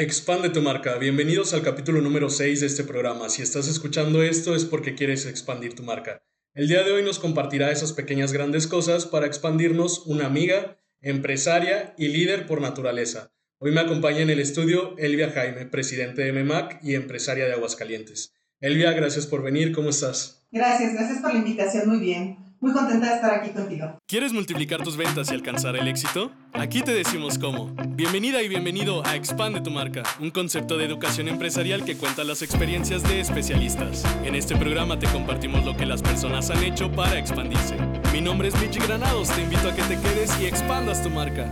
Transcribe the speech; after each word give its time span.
Expande 0.00 0.48
tu 0.48 0.62
marca. 0.62 0.96
Bienvenidos 0.96 1.52
al 1.52 1.62
capítulo 1.62 2.00
número 2.00 2.30
6 2.30 2.60
de 2.60 2.66
este 2.68 2.84
programa. 2.84 3.28
Si 3.28 3.42
estás 3.42 3.68
escuchando 3.68 4.22
esto 4.22 4.54
es 4.54 4.64
porque 4.64 4.94
quieres 4.94 5.26
expandir 5.26 5.74
tu 5.74 5.82
marca. 5.82 6.22
El 6.54 6.68
día 6.68 6.82
de 6.84 6.92
hoy 6.92 7.02
nos 7.02 7.18
compartirá 7.18 7.70
esas 7.70 7.92
pequeñas 7.92 8.32
grandes 8.32 8.66
cosas 8.66 9.04
para 9.04 9.26
expandirnos 9.26 10.06
una 10.06 10.24
amiga, 10.24 10.78
empresaria 11.02 11.94
y 11.98 12.08
líder 12.08 12.46
por 12.46 12.62
naturaleza. 12.62 13.34
Hoy 13.58 13.72
me 13.72 13.82
acompaña 13.82 14.20
en 14.20 14.30
el 14.30 14.40
estudio 14.40 14.96
Elvia 14.96 15.32
Jaime, 15.32 15.66
presidente 15.66 16.22
de 16.22 16.32
MEMAC 16.32 16.82
y 16.82 16.94
empresaria 16.94 17.44
de 17.44 17.52
Aguascalientes. 17.52 18.32
Elvia, 18.58 18.92
gracias 18.92 19.26
por 19.26 19.42
venir. 19.42 19.72
¿Cómo 19.72 19.90
estás? 19.90 20.46
Gracias, 20.50 20.94
gracias 20.94 21.18
por 21.18 21.34
la 21.34 21.40
invitación. 21.40 21.86
Muy 21.86 21.98
bien. 21.98 22.49
Muy 22.62 22.72
contenta 22.72 23.08
de 23.08 23.14
estar 23.14 23.32
aquí 23.32 23.52
contigo. 23.52 23.98
¿Quieres 24.06 24.34
multiplicar 24.34 24.82
tus 24.82 24.98
ventas 24.98 25.30
y 25.30 25.34
alcanzar 25.34 25.76
el 25.76 25.88
éxito? 25.88 26.30
Aquí 26.52 26.82
te 26.82 26.92
decimos 26.92 27.38
cómo. 27.38 27.74
Bienvenida 27.88 28.42
y 28.42 28.48
bienvenido 28.48 29.02
a 29.06 29.16
Expande 29.16 29.62
tu 29.62 29.70
marca, 29.70 30.02
un 30.20 30.30
concepto 30.30 30.76
de 30.76 30.84
educación 30.84 31.28
empresarial 31.28 31.86
que 31.86 31.96
cuenta 31.96 32.22
las 32.22 32.42
experiencias 32.42 33.02
de 33.02 33.20
especialistas. 33.20 34.04
En 34.24 34.34
este 34.34 34.56
programa 34.56 34.98
te 34.98 35.06
compartimos 35.06 35.64
lo 35.64 35.74
que 35.74 35.86
las 35.86 36.02
personas 36.02 36.50
han 36.50 36.62
hecho 36.62 36.92
para 36.92 37.18
expandirse. 37.18 37.76
Mi 38.12 38.20
nombre 38.20 38.48
es 38.48 38.60
Michi 38.60 38.78
Granados, 38.80 39.30
te 39.30 39.40
invito 39.40 39.66
a 39.66 39.74
que 39.74 39.82
te 39.84 39.98
quedes 39.98 40.38
y 40.38 40.44
expandas 40.44 41.02
tu 41.02 41.08
marca. 41.08 41.50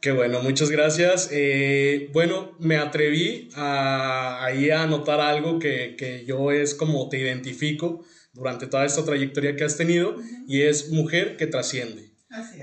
Qué 0.00 0.12
bueno, 0.12 0.40
muchas 0.40 0.70
gracias. 0.70 1.30
Eh, 1.32 2.10
bueno, 2.12 2.52
me 2.60 2.76
atreví 2.76 3.48
a, 3.56 4.44
ahí 4.44 4.70
a 4.70 4.84
anotar 4.84 5.20
algo 5.20 5.58
que, 5.58 5.96
que 5.98 6.24
yo 6.26 6.52
es 6.52 6.76
como 6.76 7.08
te 7.08 7.18
identifico 7.18 8.04
durante 8.34 8.66
toda 8.66 8.84
esta 8.84 9.04
trayectoria 9.04 9.56
que 9.56 9.64
has 9.64 9.76
tenido 9.76 10.16
y 10.46 10.62
es 10.62 10.90
mujer 10.90 11.36
que 11.36 11.46
trasciende. 11.46 12.12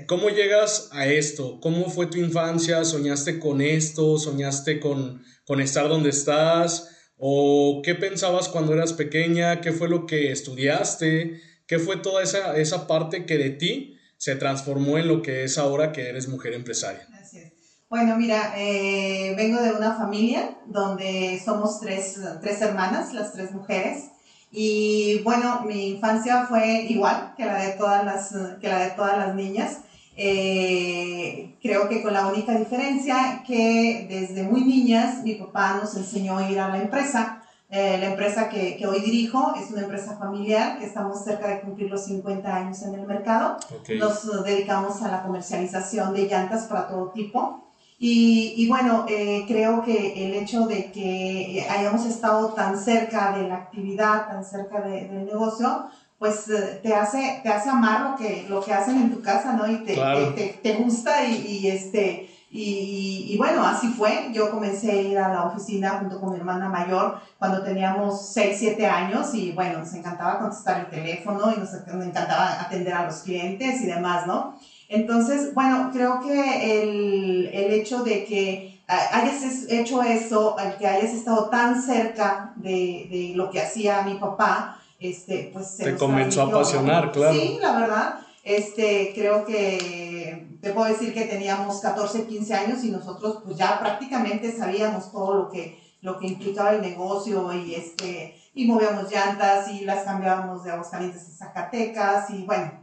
¿Cómo 0.06 0.28
llegas 0.28 0.90
a 0.92 1.06
esto? 1.06 1.58
¿Cómo 1.60 1.88
fue 1.88 2.06
tu 2.06 2.18
infancia? 2.18 2.84
¿Soñaste 2.84 3.38
con 3.38 3.62
esto? 3.62 4.18
¿Soñaste 4.18 4.78
con, 4.78 5.22
con 5.46 5.60
estar 5.60 5.88
donde 5.88 6.10
estás? 6.10 6.90
¿O 7.16 7.80
qué 7.82 7.94
pensabas 7.94 8.48
cuando 8.48 8.74
eras 8.74 8.92
pequeña? 8.92 9.60
¿Qué 9.62 9.72
fue 9.72 9.88
lo 9.88 10.06
que 10.06 10.30
estudiaste? 10.30 11.40
¿Qué 11.66 11.78
fue 11.78 11.96
toda 11.96 12.22
esa, 12.22 12.56
esa 12.58 12.86
parte 12.86 13.24
que 13.24 13.38
de 13.38 13.50
ti 13.50 13.96
se 14.18 14.36
transformó 14.36 14.98
en 14.98 15.08
lo 15.08 15.22
que 15.22 15.44
es 15.44 15.56
ahora 15.56 15.92
que 15.92 16.08
eres 16.08 16.28
mujer 16.28 16.52
empresaria? 16.52 17.08
Así 17.18 17.38
es. 17.38 17.52
Bueno, 17.88 18.16
mira, 18.16 18.54
eh, 18.56 19.34
vengo 19.36 19.60
de 19.60 19.72
una 19.72 19.94
familia 19.96 20.58
donde 20.66 21.40
somos 21.44 21.80
tres, 21.80 22.18
tres 22.40 22.60
hermanas, 22.62 23.12
las 23.12 23.32
tres 23.32 23.52
mujeres. 23.52 24.11
Y 24.52 25.20
bueno, 25.24 25.62
mi 25.64 25.88
infancia 25.92 26.44
fue 26.46 26.82
igual 26.82 27.32
que 27.36 27.46
la 27.46 27.56
de 27.56 27.72
todas 27.72 28.04
las, 28.04 28.34
que 28.60 28.68
la 28.68 28.80
de 28.80 28.90
todas 28.90 29.16
las 29.16 29.34
niñas. 29.34 29.80
Eh, 30.14 31.56
creo 31.62 31.88
que 31.88 32.02
con 32.02 32.12
la 32.12 32.26
única 32.26 32.54
diferencia 32.54 33.42
que 33.46 34.06
desde 34.10 34.42
muy 34.42 34.62
niñas 34.62 35.24
mi 35.24 35.36
papá 35.36 35.78
nos 35.80 35.96
enseñó 35.96 36.36
a 36.36 36.50
ir 36.50 36.60
a 36.60 36.68
la 36.68 36.82
empresa. 36.82 37.42
Eh, 37.70 37.96
la 37.98 38.10
empresa 38.10 38.50
que, 38.50 38.76
que, 38.76 38.86
hoy 38.86 39.00
dirijo 39.00 39.54
es 39.56 39.70
una 39.70 39.80
empresa 39.80 40.18
familiar 40.18 40.78
que 40.78 40.84
estamos 40.84 41.24
cerca 41.24 41.48
de 41.48 41.60
cumplir 41.62 41.90
los 41.90 42.04
50 42.04 42.54
años 42.54 42.82
en 42.82 42.94
el 42.94 43.06
mercado. 43.06 43.56
Nos 43.98 44.44
dedicamos 44.44 45.00
a 45.00 45.10
la 45.10 45.22
comercialización 45.22 46.12
de 46.12 46.28
llantas 46.28 46.66
para 46.66 46.88
todo 46.88 47.08
tipo. 47.12 47.71
Y, 48.04 48.54
y 48.56 48.66
bueno, 48.66 49.06
eh, 49.08 49.44
creo 49.46 49.80
que 49.84 50.26
el 50.26 50.34
hecho 50.34 50.66
de 50.66 50.90
que 50.90 51.64
hayamos 51.70 52.04
estado 52.04 52.48
tan 52.48 52.76
cerca 52.76 53.30
de 53.30 53.46
la 53.46 53.54
actividad, 53.54 54.26
tan 54.26 54.44
cerca 54.44 54.80
de, 54.80 55.06
del 55.06 55.24
negocio, 55.26 55.86
pues 56.18 56.48
eh, 56.48 56.80
te 56.82 56.96
hace, 56.96 57.38
te 57.44 57.48
hace 57.48 57.70
amar 57.70 58.10
lo 58.10 58.16
que, 58.16 58.44
lo 58.48 58.60
que 58.60 58.72
hacen 58.72 58.96
en 58.96 59.12
tu 59.12 59.22
casa, 59.22 59.52
¿no? 59.52 59.70
Y 59.70 59.84
te, 59.84 59.94
te, 60.34 60.58
te, 60.60 60.74
gusta 60.82 61.24
y, 61.24 61.46
y 61.46 61.68
este... 61.68 62.28
Y, 62.50 63.28
y, 63.30 63.38
bueno, 63.38 63.64
así 63.64 63.86
fue. 63.88 64.30
Yo 64.34 64.50
comencé 64.50 64.90
a 64.90 64.96
ir 64.96 65.18
a 65.18 65.32
la 65.32 65.44
oficina 65.44 65.98
junto 66.00 66.20
con 66.20 66.32
mi 66.32 66.38
hermana 66.38 66.68
mayor 66.68 67.20
cuando 67.38 67.62
teníamos 67.62 68.32
6, 68.32 68.56
7 68.58 68.84
años 68.84 69.32
y 69.32 69.52
bueno, 69.52 69.78
nos 69.78 69.94
encantaba 69.94 70.40
contestar 70.40 70.80
el 70.80 70.86
teléfono 70.90 71.52
y 71.52 71.60
nos, 71.60 71.72
nos 71.72 72.04
encantaba 72.04 72.60
atender 72.60 72.92
a 72.92 73.06
los 73.06 73.20
clientes 73.20 73.80
y 73.80 73.86
demás, 73.86 74.26
¿no? 74.26 74.56
Entonces, 74.92 75.54
bueno, 75.54 75.90
creo 75.90 76.20
que 76.20 76.82
el, 76.82 77.50
el 77.50 77.72
hecho 77.72 78.04
de 78.04 78.26
que 78.26 78.82
hayas 78.86 79.64
hecho 79.70 80.02
eso, 80.02 80.56
el 80.58 80.76
que 80.76 80.86
hayas 80.86 81.14
estado 81.14 81.48
tan 81.48 81.80
cerca 81.82 82.52
de, 82.56 83.08
de 83.10 83.32
lo 83.34 83.50
que 83.50 83.62
hacía 83.62 84.02
mi 84.02 84.16
papá, 84.16 84.78
este, 85.00 85.50
pues 85.50 85.68
se 85.76 85.84
te 85.84 85.96
comenzó 85.96 86.42
a 86.42 86.46
apasionar, 86.48 87.10
claro. 87.10 87.32
Sí, 87.32 87.58
la 87.60 87.78
verdad. 87.78 88.14
Este, 88.44 89.12
creo 89.14 89.46
que 89.46 90.58
te 90.60 90.72
puedo 90.72 90.88
decir 90.88 91.14
que 91.14 91.24
teníamos 91.24 91.80
14, 91.80 92.26
15 92.26 92.54
años 92.54 92.84
y 92.84 92.90
nosotros 92.90 93.38
pues 93.44 93.56
ya 93.56 93.80
prácticamente 93.80 94.54
sabíamos 94.54 95.10
todo 95.10 95.34
lo 95.34 95.48
que, 95.48 95.80
lo 96.02 96.18
que 96.18 96.26
implicaba 96.26 96.72
el 96.72 96.82
negocio 96.82 97.50
y 97.54 97.76
este, 97.76 98.36
y 98.52 98.66
movíamos 98.66 99.10
llantas 99.10 99.70
y 99.70 99.86
las 99.86 100.04
cambiábamos 100.04 100.64
de 100.64 100.72
Aguascalientes 100.72 101.28
a 101.28 101.46
Zacatecas 101.46 102.28
y 102.30 102.44
bueno, 102.44 102.81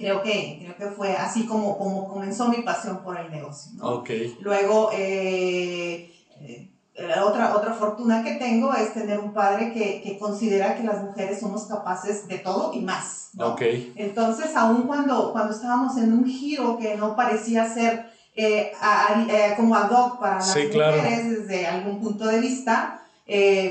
creo 0.00 0.22
que, 0.22 0.58
creo 0.62 0.76
que 0.76 0.96
fue 0.96 1.12
así 1.12 1.46
como, 1.46 1.76
como 1.76 2.08
comenzó 2.08 2.48
mi 2.48 2.62
pasión 2.62 3.02
por 3.04 3.18
el 3.18 3.30
negocio. 3.30 3.72
¿no? 3.74 3.88
Luego, 4.40 4.90
eh, 4.94 6.10
eh, 6.40 6.70
otra, 7.22 7.54
otra 7.54 7.74
fortuna 7.74 8.24
que 8.24 8.36
tengo 8.36 8.72
es 8.74 8.94
tener 8.94 9.20
un 9.20 9.34
padre 9.34 9.72
que, 9.72 10.00
que, 10.02 10.18
considera 10.18 10.74
que 10.74 10.84
las 10.84 11.02
mujeres 11.02 11.38
somos 11.38 11.66
capaces 11.66 12.26
de 12.26 12.38
todo 12.38 12.72
y 12.72 12.80
más. 12.80 13.30
¿no? 13.34 13.56
Entonces, 13.96 14.56
aun 14.56 14.82
cuando, 14.82 15.32
cuando 15.32 15.54
estábamos 15.54 15.96
en 15.98 16.12
un 16.14 16.24
giro 16.24 16.78
que 16.78 16.96
no 16.96 17.14
parecía 17.14 17.68
ser 17.68 18.10
eh, 18.34 18.72
como 19.56 19.74
ad 19.74 19.90
hoc 19.90 20.18
para 20.18 20.36
las 20.36 20.56
mujeres 20.56 21.30
desde 21.30 21.66
algún 21.66 22.00
punto 22.00 22.26
de 22.26 22.40
vista, 22.40 22.99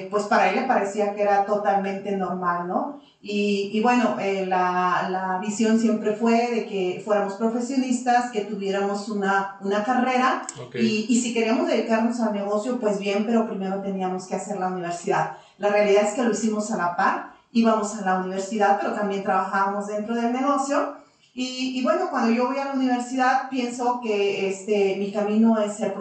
pues 0.10 0.24
para 0.26 0.50
él 0.50 0.56
le 0.56 0.62
parecía 0.64 1.14
que 1.14 1.22
era 1.22 1.46
totalmente 1.46 2.16
normal, 2.16 2.68
¿no? 2.68 3.00
Y, 3.22 3.70
y 3.74 3.82
bueno, 3.82 4.18
eh, 4.18 4.46
la, 4.46 5.10
la, 5.10 5.40
visión 5.40 5.78
siempre 5.78 6.14
fue 6.14 6.52
de 6.52 6.66
que 6.66 7.02
fuéramos 7.04 7.34
profesionistas, 7.34 8.32
que 8.32 8.42
tuviéramos 8.42 9.10
una, 9.10 9.58
una 9.60 9.84
carrera 9.84 10.44
y, 10.74 11.06
y, 11.10 11.22
si 11.22 11.34
queríamos 11.34 11.68
dedicarnos 11.68 12.22
al 12.22 12.32
negocio, 12.32 12.80
pues 12.80 12.98
bien, 12.98 13.26
pero 13.26 13.46
primero 13.46 13.82
teníamos 13.82 14.26
que 14.26 14.36
hacer 14.36 14.58
la 14.58 14.68
universidad. 14.68 15.36
La 15.58 15.68
realidad 15.68 16.04
es 16.06 16.14
que 16.14 16.24
lo 16.24 16.32
hicimos 16.32 16.72
a 16.72 16.78
la 16.78 16.96
par, 16.96 17.34
íbamos 17.52 17.94
a 17.98 18.06
la 18.06 18.20
universidad, 18.20 18.80
pero 18.80 18.94
también 18.94 19.24
trabajábamos 19.24 19.88
dentro 19.88 20.16
del 20.16 20.32
negocio 20.32 20.96
y, 21.42 21.80
y, 21.80 21.84
bueno, 21.84 22.10
cuando 22.10 22.36
yo 22.36 22.48
voy 22.48 22.58
a 22.58 22.66
la 22.66 22.74
universidad 22.74 23.50
pienso 23.50 24.02
que 24.04 24.50
este, 24.50 24.98
mi 24.98 25.10
camino 25.10 25.58
es 25.58 25.78
ser 25.78 25.96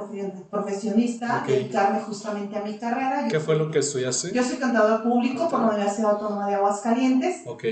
profesionista, 0.50 1.44
dedicarme 1.46 2.00
justamente 2.00 2.58
a 2.58 2.64
mi 2.64 2.76
carrera. 2.76 3.28
¿Qué 3.30 3.38
fue 3.38 3.54
lo 3.54 3.70
que 3.70 3.78
estudiaste? 3.78 4.32
Yo 4.32 4.42
soy 4.42 4.56
cantador 4.56 5.04
público 5.04 5.48
por 5.48 5.60
la 5.60 5.68
Universidad 5.68 6.10
Autónoma 6.10 6.48
de 6.48 6.56
Aguascalientes. 6.56 7.42
Ok. 7.46 7.64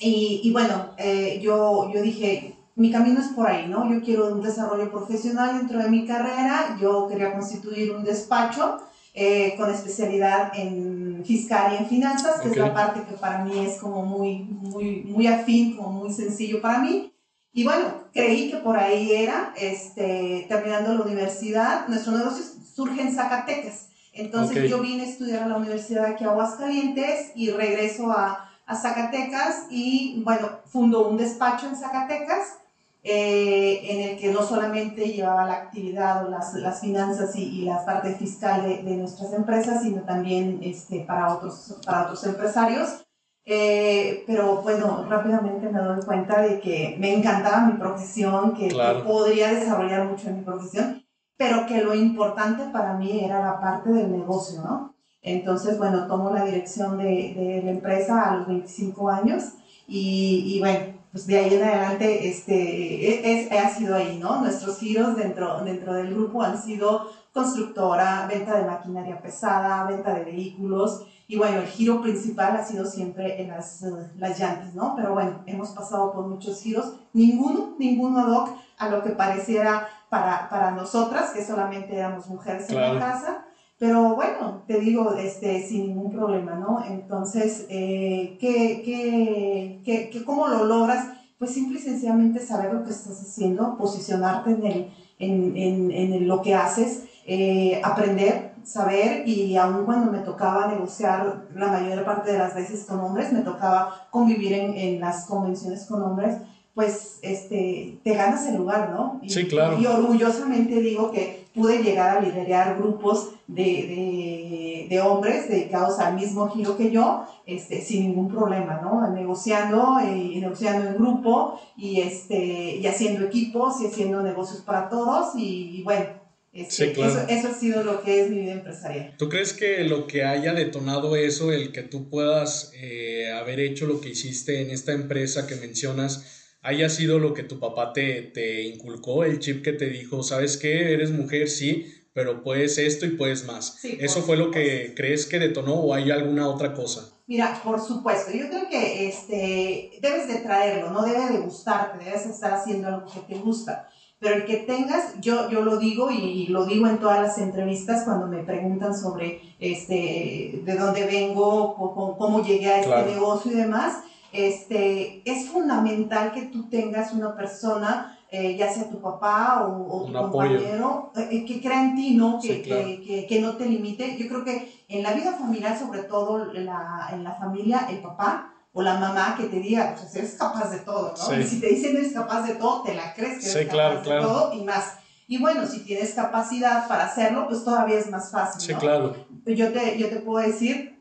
Y, 0.00 0.40
y 0.44 0.50
bueno, 0.50 0.92
eh, 0.96 1.40
yo, 1.42 1.90
yo 1.92 2.00
dije, 2.00 2.56
mi 2.74 2.90
camino 2.90 3.20
es 3.20 3.28
por 3.28 3.48
ahí, 3.48 3.68
¿no? 3.68 3.92
Yo 3.92 4.00
quiero 4.00 4.28
un 4.28 4.40
desarrollo 4.40 4.90
profesional 4.90 5.58
dentro 5.58 5.80
de 5.80 5.90
mi 5.90 6.06
carrera, 6.06 6.78
yo 6.80 7.06
quería 7.06 7.34
constituir 7.34 7.92
un 7.92 8.02
despacho 8.02 8.78
eh, 9.12 9.54
con 9.58 9.70
especialidad 9.70 10.52
en 10.54 11.13
fiscal 11.24 11.72
y 11.72 11.76
en 11.76 11.88
finanzas, 11.88 12.40
que 12.40 12.48
es 12.48 12.56
la 12.56 12.72
parte 12.72 13.02
que 13.08 13.16
para 13.16 13.44
mí 13.44 13.58
es 13.58 13.78
como 13.78 14.02
muy, 14.02 14.40
muy, 14.40 15.02
muy 15.04 15.26
afín, 15.26 15.76
como 15.76 15.90
muy 15.90 16.12
sencillo 16.12 16.60
para 16.60 16.78
mí. 16.78 17.12
Y 17.52 17.64
bueno, 17.64 17.84
creí 18.12 18.50
que 18.50 18.56
por 18.58 18.76
ahí 18.76 19.12
era, 19.12 19.54
este, 19.56 20.46
terminando 20.48 20.94
la 20.94 21.02
universidad, 21.02 21.86
nuestro 21.88 22.12
negocio 22.12 22.44
surge 22.74 23.00
en 23.00 23.14
Zacatecas. 23.14 23.88
Entonces 24.12 24.68
yo 24.70 24.80
vine 24.80 25.02
a 25.02 25.08
estudiar 25.08 25.42
a 25.42 25.48
la 25.48 25.56
Universidad 25.56 26.04
aquí 26.04 26.24
a 26.24 26.30
Aguascalientes 26.30 27.32
y 27.34 27.50
regreso 27.50 28.12
a, 28.12 28.50
a 28.66 28.76
Zacatecas 28.76 29.66
y 29.70 30.22
bueno, 30.24 30.48
fundo 30.66 31.08
un 31.08 31.16
despacho 31.16 31.66
en 31.66 31.76
Zacatecas 31.76 32.58
eh, 33.06 33.82
en 33.84 34.00
el 34.00 34.18
que 34.18 34.32
no 34.32 34.42
solamente 34.42 35.12
llevaba 35.12 35.44
la 35.44 35.52
actividad 35.52 36.24
o 36.24 36.30
las, 36.30 36.54
las 36.54 36.80
finanzas 36.80 37.36
y, 37.36 37.42
y, 37.42 37.64
la 37.66 37.84
parte 37.84 38.14
fiscal 38.14 38.62
de, 38.62 38.82
de, 38.82 38.96
nuestras 38.96 39.34
empresas, 39.34 39.82
sino 39.82 40.00
también 40.04 40.60
este, 40.62 41.00
para, 41.00 41.34
otros, 41.34 41.76
para 41.84 42.04
otros 42.04 42.24
empresarios. 42.24 43.04
Eh, 43.44 44.24
pero 44.26 44.62
bueno, 44.62 45.04
rápidamente 45.06 45.68
me 45.68 45.80
doy 45.80 46.02
cuenta 46.02 46.40
de 46.40 46.58
que 46.60 46.96
me 46.98 47.12
encantaba 47.12 47.66
mi 47.66 47.74
profesión, 47.74 48.54
que, 48.54 48.74
podría 49.04 49.52
desarrollar 49.52 50.08
mucho 50.08 50.28
en 50.28 50.38
mi 50.38 50.42
profesión, 50.42 51.04
pero 51.36 51.66
que 51.66 51.82
lo 51.82 51.94
importante 51.94 52.64
para 52.72 52.94
mí 52.94 53.22
era 53.22 53.44
la 53.44 53.60
parte 53.60 53.90
del 53.90 54.12
negocio, 54.12 54.62
¿no? 54.62 54.94
Entonces, 55.20 55.76
bueno, 55.76 56.06
tomo 56.06 56.30
la 56.30 56.46
dirección 56.46 56.96
de, 56.96 57.34
de 57.34 57.60
la 57.62 57.70
empresa 57.70 58.30
a 58.30 58.36
los 58.36 58.46
25 58.46 59.10
años 59.10 59.52
y, 59.86 60.54
y 60.54 60.60
bueno, 60.60 60.93
pues 61.14 61.28
de 61.28 61.38
ahí 61.38 61.54
en 61.54 61.62
adelante 61.62 62.28
este, 62.28 63.46
es, 63.46 63.52
ha 63.52 63.68
sido 63.68 63.94
ahí, 63.94 64.18
¿no? 64.18 64.40
Nuestros 64.40 64.78
giros 64.80 65.16
dentro, 65.16 65.60
dentro 65.60 65.94
del 65.94 66.12
grupo 66.12 66.42
han 66.42 66.60
sido 66.60 67.08
constructora, 67.32 68.26
venta 68.26 68.56
de 68.56 68.64
maquinaria 68.64 69.22
pesada, 69.22 69.86
venta 69.86 70.12
de 70.12 70.24
vehículos, 70.24 71.06
y 71.28 71.38
bueno, 71.38 71.58
el 71.58 71.68
giro 71.68 72.02
principal 72.02 72.56
ha 72.56 72.64
sido 72.64 72.84
siempre 72.84 73.40
en 73.40 73.50
las, 73.50 73.82
las 74.16 74.40
llantas, 74.40 74.74
¿no? 74.74 74.96
Pero 74.96 75.14
bueno, 75.14 75.44
hemos 75.46 75.68
pasado 75.70 76.12
por 76.12 76.26
muchos 76.26 76.60
giros, 76.60 76.94
ninguno, 77.12 77.76
ninguno 77.78 78.18
ad 78.18 78.32
hoc 78.32 78.48
a 78.76 78.88
lo 78.88 79.04
que 79.04 79.10
pareciera 79.10 79.86
para, 80.08 80.48
para 80.48 80.72
nosotras, 80.72 81.30
que 81.30 81.44
solamente 81.44 81.96
éramos 81.96 82.26
mujeres 82.26 82.68
en 82.70 82.80
la 82.80 82.98
casa. 82.98 83.44
Pero 83.78 84.14
bueno, 84.14 84.62
te 84.66 84.78
digo, 84.78 85.14
este, 85.14 85.66
sin 85.66 85.88
ningún 85.88 86.12
problema, 86.12 86.54
¿no? 86.54 86.84
Entonces, 86.84 87.66
eh, 87.68 88.36
¿qué, 88.40 88.82
qué, 88.84 90.10
qué, 90.12 90.24
cómo 90.24 90.48
lo 90.48 90.64
logras? 90.64 91.08
Pues 91.38 91.52
simple 91.52 91.80
y 91.80 91.82
sencillamente 91.82 92.40
saber 92.40 92.72
lo 92.72 92.84
que 92.84 92.90
estás 92.90 93.20
haciendo, 93.20 93.76
posicionarte 93.76 94.50
en, 94.50 94.64
el, 94.64 94.90
en, 95.18 95.56
en, 95.56 95.90
en 95.90 96.28
lo 96.28 96.40
que 96.40 96.54
haces, 96.54 97.04
eh, 97.26 97.80
aprender, 97.82 98.54
saber 98.64 99.28
y 99.28 99.56
aun 99.56 99.84
cuando 99.84 100.10
me 100.10 100.18
tocaba 100.18 100.68
negociar 100.68 101.48
la 101.54 101.68
mayor 101.68 102.04
parte 102.04 102.32
de 102.32 102.38
las 102.38 102.54
veces 102.54 102.84
con 102.84 103.00
hombres, 103.00 103.32
me 103.32 103.40
tocaba 103.40 104.06
convivir 104.10 104.52
en, 104.52 104.76
en 104.76 105.00
las 105.00 105.26
convenciones 105.26 105.84
con 105.86 106.00
hombres, 106.02 106.36
pues 106.74 107.18
este, 107.22 108.00
te 108.02 108.14
ganas 108.14 108.46
el 108.46 108.56
lugar, 108.56 108.90
¿no? 108.90 109.20
Y, 109.22 109.30
sí, 109.30 109.46
claro. 109.46 109.78
Y 109.78 109.86
orgullosamente 109.86 110.80
digo 110.80 111.10
que 111.10 111.43
pude 111.54 111.82
llegar 111.82 112.18
a 112.18 112.20
liderar 112.20 112.76
grupos 112.76 113.30
de, 113.46 113.62
de, 113.62 114.86
de, 114.90 115.00
hombres 115.00 115.48
dedicados 115.48 116.00
al 116.00 116.16
mismo 116.16 116.48
giro 116.50 116.76
que 116.76 116.90
yo, 116.90 117.24
este, 117.46 117.80
sin 117.80 118.08
ningún 118.08 118.28
problema, 118.28 118.80
¿no? 118.82 119.08
Negociando 119.14 119.98
y, 120.04 120.40
negociando 120.40 120.88
en 120.88 120.94
grupo 120.96 121.60
y, 121.76 122.00
este, 122.00 122.76
y 122.76 122.86
haciendo 122.86 123.24
equipos 123.24 123.80
y 123.80 123.86
haciendo 123.86 124.22
negocios 124.22 124.62
para 124.62 124.88
todos 124.88 125.34
y, 125.36 125.82
bueno, 125.84 126.06
este, 126.52 126.90
eso, 126.90 127.26
eso, 127.28 127.48
ha 127.48 127.54
sido 127.54 127.84
lo 127.84 128.02
que 128.02 128.22
es 128.22 128.30
mi 128.30 128.40
vida 128.40 128.52
empresarial. 128.52 129.14
¿Tú 129.16 129.28
crees 129.28 129.52
que 129.52 129.84
lo 129.84 130.06
que 130.06 130.24
haya 130.24 130.54
detonado 130.54 131.16
eso, 131.16 131.52
el 131.52 131.72
que 131.72 131.82
tú 131.82 132.08
puedas 132.08 132.72
eh, 132.74 133.32
haber 133.32 133.60
hecho 133.60 133.86
lo 133.86 134.00
que 134.00 134.10
hiciste 134.10 134.60
en 134.60 134.70
esta 134.70 134.92
empresa 134.92 135.46
que 135.46 135.56
mencionas, 135.56 136.43
haya 136.64 136.88
sido 136.88 137.18
lo 137.18 137.34
que 137.34 137.42
tu 137.42 137.60
papá 137.60 137.92
te, 137.92 138.22
te 138.22 138.62
inculcó, 138.62 139.24
el 139.24 139.38
chip 139.38 139.62
que 139.62 139.72
te 139.72 139.86
dijo, 139.86 140.22
¿sabes 140.22 140.56
qué? 140.56 140.94
Eres 140.94 141.10
mujer, 141.10 141.48
sí, 141.48 141.92
pero 142.14 142.42
puedes 142.42 142.78
esto 142.78 143.04
y 143.04 143.10
puedes 143.10 143.44
más. 143.44 143.84
¿Eso 143.84 144.22
fue 144.22 144.38
lo 144.38 144.50
que 144.50 144.94
crees 144.96 145.26
que 145.26 145.38
detonó 145.38 145.74
o 145.74 145.92
hay 145.92 146.10
alguna 146.10 146.48
otra 146.48 146.72
cosa? 146.72 147.12
Mira, 147.26 147.60
por 147.62 147.80
supuesto, 147.80 148.32
yo 148.32 148.48
creo 148.48 148.68
que 148.70 149.08
este, 149.08 149.90
debes 150.00 150.26
de 150.26 150.36
traerlo, 150.36 150.90
no 150.90 151.02
debe 151.02 151.32
de 151.32 151.38
gustarte, 151.40 152.02
debes 152.02 152.26
estar 152.26 152.54
haciendo 152.54 152.88
algo 152.88 153.06
que 153.12 153.20
te 153.20 153.38
gusta. 153.40 153.90
Pero 154.18 154.36
el 154.36 154.44
que 154.46 154.58
tengas, 154.58 155.20
yo, 155.20 155.50
yo 155.50 155.62
lo 155.62 155.76
digo 155.76 156.10
y, 156.10 156.46
lo 156.46 156.64
digo 156.64 156.86
en 156.86 156.98
todas 156.98 157.20
las 157.20 157.36
entrevistas 157.36 158.04
cuando 158.04 158.26
me 158.26 158.42
preguntan 158.42 158.96
sobre 158.96 159.40
este, 159.60 160.62
de 160.64 160.76
dónde 160.76 161.04
vengo, 161.04 161.74
cómo, 161.74 162.16
cómo 162.16 162.42
llegué 162.42 162.68
a 162.68 162.80
este 162.80 163.12
negocio 163.12 163.52
y 163.52 163.56
demás, 163.56 163.98
este, 164.34 165.22
es 165.24 165.48
fundamental 165.48 166.32
que 166.32 166.42
tú 166.42 166.68
tengas 166.68 167.12
una 167.12 167.36
persona, 167.36 168.18
eh, 168.30 168.56
ya 168.56 168.72
sea 168.72 168.90
tu 168.90 169.00
papá 169.00 169.64
o, 169.64 170.06
tu 170.06 170.12
compañero, 170.12 171.12
eh, 171.16 171.44
que 171.44 171.60
crea 171.60 171.84
en 171.84 171.94
ti, 171.94 172.14
¿no? 172.14 172.40
Que, 172.40 172.60
que, 172.62 173.26
que, 173.28 173.40
no 173.40 173.56
te 173.56 173.66
limite. 173.66 174.16
Yo 174.18 174.28
creo 174.28 174.44
que 174.44 174.84
en 174.88 175.02
la 175.02 175.12
vida 175.12 175.32
familiar, 175.32 175.78
sobre 175.78 176.02
todo 176.02 176.52
la, 176.52 177.08
en 177.12 177.22
la 177.22 177.34
familia, 177.34 177.86
el 177.88 177.98
papá 177.98 178.52
o 178.72 178.82
la 178.82 178.98
mamá 178.98 179.36
que 179.38 179.44
te 179.44 179.60
diga, 179.60 179.94
pues 179.96 180.16
eres 180.16 180.34
capaz 180.34 180.70
de 180.70 180.78
todo, 180.80 181.14
¿no? 181.16 181.40
Y 181.40 181.44
si 181.44 181.60
te 181.60 181.68
dicen 181.68 181.96
eres 181.96 182.12
capaz 182.12 182.42
de 182.42 182.54
todo, 182.54 182.82
te 182.82 182.94
la 182.94 183.14
crees 183.14 183.38
que 183.38 183.50
eres 183.60 183.68
capaz 183.68 184.02
de 184.02 184.20
todo 184.20 184.52
y 184.52 184.64
más. 184.64 184.94
Y 185.26 185.38
bueno, 185.38 185.66
si 185.66 185.84
tienes 185.84 186.12
capacidad 186.14 186.86
para 186.88 187.06
hacerlo, 187.06 187.46
pues 187.48 187.64
todavía 187.64 187.98
es 187.98 188.10
más 188.10 188.30
fácil. 188.30 188.60
Sí, 188.60 188.74
claro. 188.74 189.14
Yo 189.46 189.72
te, 189.72 189.96
yo 189.96 190.08
te 190.08 190.16
puedo 190.16 190.44
decir, 190.44 190.93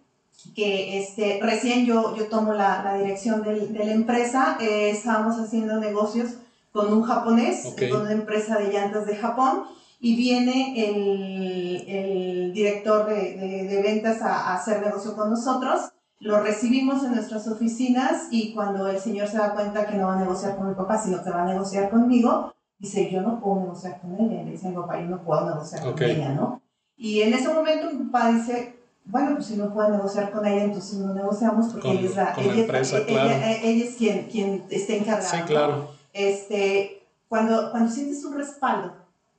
que 0.56 1.00
este, 1.00 1.40
recién 1.42 1.86
yo, 1.86 2.16
yo 2.16 2.28
tomo 2.28 2.54
la, 2.54 2.84
la 2.84 2.98
dirección 2.98 3.44
de 3.44 3.86
la 3.86 3.94
empresa, 3.94 4.58
eh, 4.60 4.90
estábamos 4.90 5.40
haciendo 5.40 5.80
negocios 5.80 6.36
con 6.72 6.92
un 6.92 7.04
japonés, 7.04 7.74
con 7.90 8.02
una 8.02 8.12
empresa 8.12 8.58
de 8.58 8.72
llantas 8.72 9.06
de 9.06 9.16
Japón, 9.16 9.64
y 10.00 10.16
viene 10.18 10.74
el, 10.90 11.88
el 11.88 12.54
director 12.54 13.08
de, 13.08 13.38
de, 13.68 13.82
ventas 13.82 14.22
a, 14.22 14.50
a, 14.50 14.56
hacer 14.56 14.82
negocio 14.82 15.16
con 15.16 15.30
nosotros. 15.30 15.94
Lo 16.20 16.42
recibimos 16.42 17.04
en 17.06 17.16
nuestras 17.16 17.48
oficinas 17.48 18.28
y 18.30 18.54
cuando 18.54 18.88
el 18.88 19.00
señor 19.00 19.28
se 19.28 19.38
da 19.38 19.54
cuenta 19.54 19.86
que 19.86 19.96
no 19.96 20.08
va 20.08 20.16
a 20.16 20.20
negociar 20.20 20.58
con 20.58 20.68
mi 20.68 20.76
papá, 20.76 20.98
sino 20.98 21.24
que 21.24 21.30
va 21.30 21.44
a 21.44 21.46
negociar 21.46 21.90
conmigo, 21.90 22.54
dice, 22.80 23.10
yo 23.10 23.22
no 23.22 23.40
puedo 23.40 23.62
negociar 23.62 24.02
con 24.02 24.16
ella. 24.16 24.42
Y 24.42 24.46
le 24.46 24.52
dice 24.52 24.68
mi 24.68 24.76
papá, 24.76 25.00
yo 25.00 25.08
no 25.08 25.24
puedo 25.24 25.50
negociar 25.50 25.82
con 25.82 26.04
ella, 26.04 26.30
¿no? 26.34 26.62
Y 26.98 27.22
en 27.22 27.34
ese 27.34 27.54
momento 27.54 27.90
mi 27.92 28.06
papá 28.06 28.32
dice, 28.32 28.83
bueno, 29.06 29.36
pues 29.36 29.48
si 29.48 29.58
no 29.58 29.74
puede 29.74 29.92
negociar 29.92 30.32
con 30.32 30.46
ella, 30.46 30.64
entonces 30.64 31.00
no 31.00 31.14
negociamos 31.14 31.68
porque 31.72 31.92
ella 31.92 32.10
es 32.10 32.16
la, 32.16 32.36
ella, 32.38 32.62
empresa, 32.62 33.00
ella, 33.08 33.62
ella, 33.62 33.86
es 33.86 33.96
quien, 33.96 34.28
quien 34.28 34.64
está 34.70 34.94
encargada. 34.94 35.30
Sí, 35.30 35.38
claro. 35.46 35.92
Este, 36.14 37.04
cuando, 37.28 37.72
cuando 37.72 37.92
sientes 37.92 38.24
un 38.24 38.38
respaldo, 38.38 38.94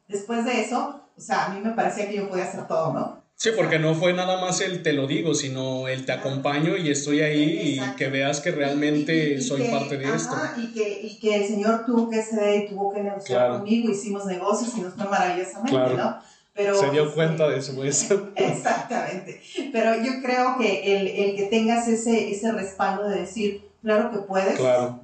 después 0.08 0.44
de 0.44 0.60
eso, 0.60 1.00
o 1.16 1.20
sea, 1.20 1.46
a 1.46 1.48
mí 1.54 1.60
me 1.60 1.70
parecía 1.70 2.08
que 2.08 2.16
yo 2.16 2.28
podía 2.28 2.44
hacer 2.44 2.66
todo, 2.66 2.92
¿no? 2.92 3.24
Sí, 3.36 3.50
porque 3.56 3.78
no 3.78 3.94
fue 3.94 4.12
nada 4.12 4.40
más 4.40 4.60
el 4.60 4.82
te 4.82 4.92
lo 4.92 5.06
digo, 5.06 5.34
sino 5.34 5.88
el 5.88 6.06
te 6.06 6.12
acompaño 6.12 6.76
y 6.76 6.90
estoy 6.90 7.20
ahí 7.20 7.78
y 7.78 7.96
que 7.96 8.08
veas 8.08 8.40
que 8.40 8.52
realmente 8.52 9.40
soy 9.40 9.64
parte 9.68 9.98
de 9.98 10.14
esto. 10.14 10.36
Y 10.56 10.72
que, 10.72 11.00
y 11.02 11.18
que 11.18 11.36
el 11.36 11.46
Señor 11.46 11.84
tuvo 11.84 12.08
que 12.08 12.22
ceder 12.22 12.64
y 12.64 12.68
tuvo 12.68 12.92
que 12.92 13.02
negociar 13.02 13.50
conmigo, 13.50 13.90
hicimos 13.90 14.24
negocios 14.26 14.72
y 14.76 14.82
nos 14.82 14.94
fue 14.94 15.08
maravillosamente, 15.08 15.94
¿no? 15.96 16.18
Se 16.54 16.90
dio 16.90 17.12
cuenta 17.12 17.48
de 17.48 17.58
eso, 17.58 17.74
pues. 17.74 18.08
Exactamente. 18.36 19.40
Pero 19.72 19.96
yo 19.96 20.22
creo 20.22 20.56
que 20.56 20.96
el, 20.96 21.08
el, 21.08 21.36
que 21.36 21.46
tengas 21.46 21.88
ese, 21.88 22.30
ese 22.30 22.52
respaldo 22.52 23.08
de 23.08 23.20
decir, 23.20 23.68
claro 23.82 24.10
que 24.12 24.18
puedes. 24.18 24.56
Claro. 24.58 25.00